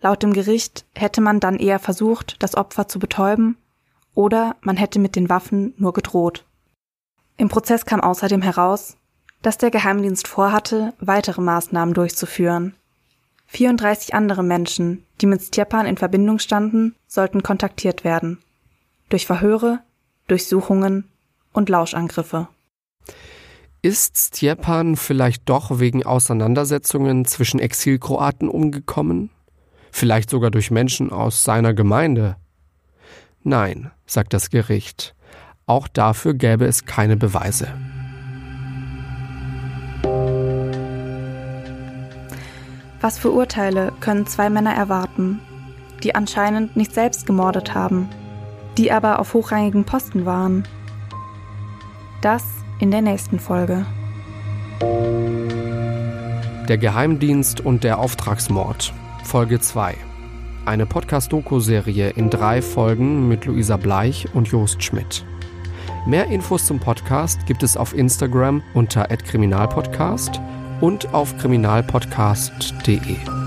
Laut 0.00 0.22
dem 0.22 0.32
Gericht 0.32 0.84
hätte 0.96 1.20
man 1.20 1.38
dann 1.38 1.58
eher 1.58 1.78
versucht, 1.78 2.42
das 2.42 2.56
Opfer 2.56 2.88
zu 2.88 2.98
betäuben, 2.98 3.56
oder 4.14 4.56
man 4.60 4.76
hätte 4.76 4.98
mit 4.98 5.14
den 5.14 5.28
Waffen 5.28 5.74
nur 5.76 5.92
gedroht. 5.92 6.44
Im 7.36 7.48
Prozess 7.48 7.86
kam 7.86 8.00
außerdem 8.00 8.42
heraus, 8.42 8.96
dass 9.42 9.58
der 9.58 9.70
Geheimdienst 9.70 10.28
vorhatte, 10.28 10.94
weitere 11.00 11.40
Maßnahmen 11.40 11.94
durchzuführen. 11.94 12.74
34 13.48 14.14
andere 14.14 14.42
Menschen, 14.42 15.04
die 15.20 15.26
mit 15.26 15.42
Stjepan 15.42 15.84
in 15.86 15.98
Verbindung 15.98 16.38
standen, 16.38 16.94
sollten 17.06 17.42
kontaktiert 17.42 18.02
werden. 18.02 18.38
Durch 19.10 19.26
Verhöre, 19.26 19.80
Durchsuchungen 20.26 21.04
und 21.52 21.68
Lauschangriffe. 21.68 22.48
Ist 23.82 24.16
Stjepan 24.16 24.96
vielleicht 24.96 25.48
doch 25.48 25.80
wegen 25.80 26.06
Auseinandersetzungen 26.06 27.24
zwischen 27.24 27.58
Exilkroaten 27.58 28.48
umgekommen? 28.48 29.30
Vielleicht 29.90 30.30
sogar 30.30 30.50
durch 30.50 30.70
Menschen 30.70 31.12
aus 31.12 31.44
seiner 31.44 31.74
Gemeinde? 31.74 32.36
Nein, 33.42 33.90
sagt 34.06 34.32
das 34.32 34.50
Gericht. 34.50 35.14
Auch 35.66 35.88
dafür 35.88 36.32
gäbe 36.32 36.64
es 36.64 36.86
keine 36.86 37.16
Beweise. 37.16 37.68
Was 43.02 43.18
für 43.18 43.32
Urteile 43.32 43.92
können 43.98 44.28
zwei 44.28 44.48
Männer 44.48 44.74
erwarten, 44.74 45.40
die 46.04 46.14
anscheinend 46.14 46.76
nicht 46.76 46.94
selbst 46.94 47.26
gemordet 47.26 47.74
haben, 47.74 48.08
die 48.78 48.92
aber 48.92 49.18
auf 49.18 49.34
hochrangigen 49.34 49.84
Posten 49.84 50.24
waren? 50.24 50.62
Das 52.20 52.44
in 52.78 52.92
der 52.92 53.02
nächsten 53.02 53.40
Folge. 53.40 53.84
Der 56.68 56.78
Geheimdienst 56.78 57.60
und 57.60 57.82
der 57.82 57.98
Auftragsmord, 57.98 58.94
Folge 59.24 59.58
2. 59.58 59.96
Eine 60.64 60.86
Podcast-Doku-Serie 60.86 62.10
in 62.10 62.30
drei 62.30 62.62
Folgen 62.62 63.26
mit 63.26 63.46
Luisa 63.46 63.78
Bleich 63.78 64.28
und 64.32 64.46
Jost 64.46 64.80
Schmidt. 64.84 65.24
Mehr 66.06 66.26
Infos 66.26 66.66
zum 66.66 66.78
Podcast 66.78 67.46
gibt 67.46 67.64
es 67.64 67.76
auf 67.76 67.96
Instagram 67.96 68.62
unter 68.74 69.08
@kriminalpodcast 69.08 70.40
und 70.82 71.14
auf 71.14 71.38
kriminalpodcast.de. 71.38 73.41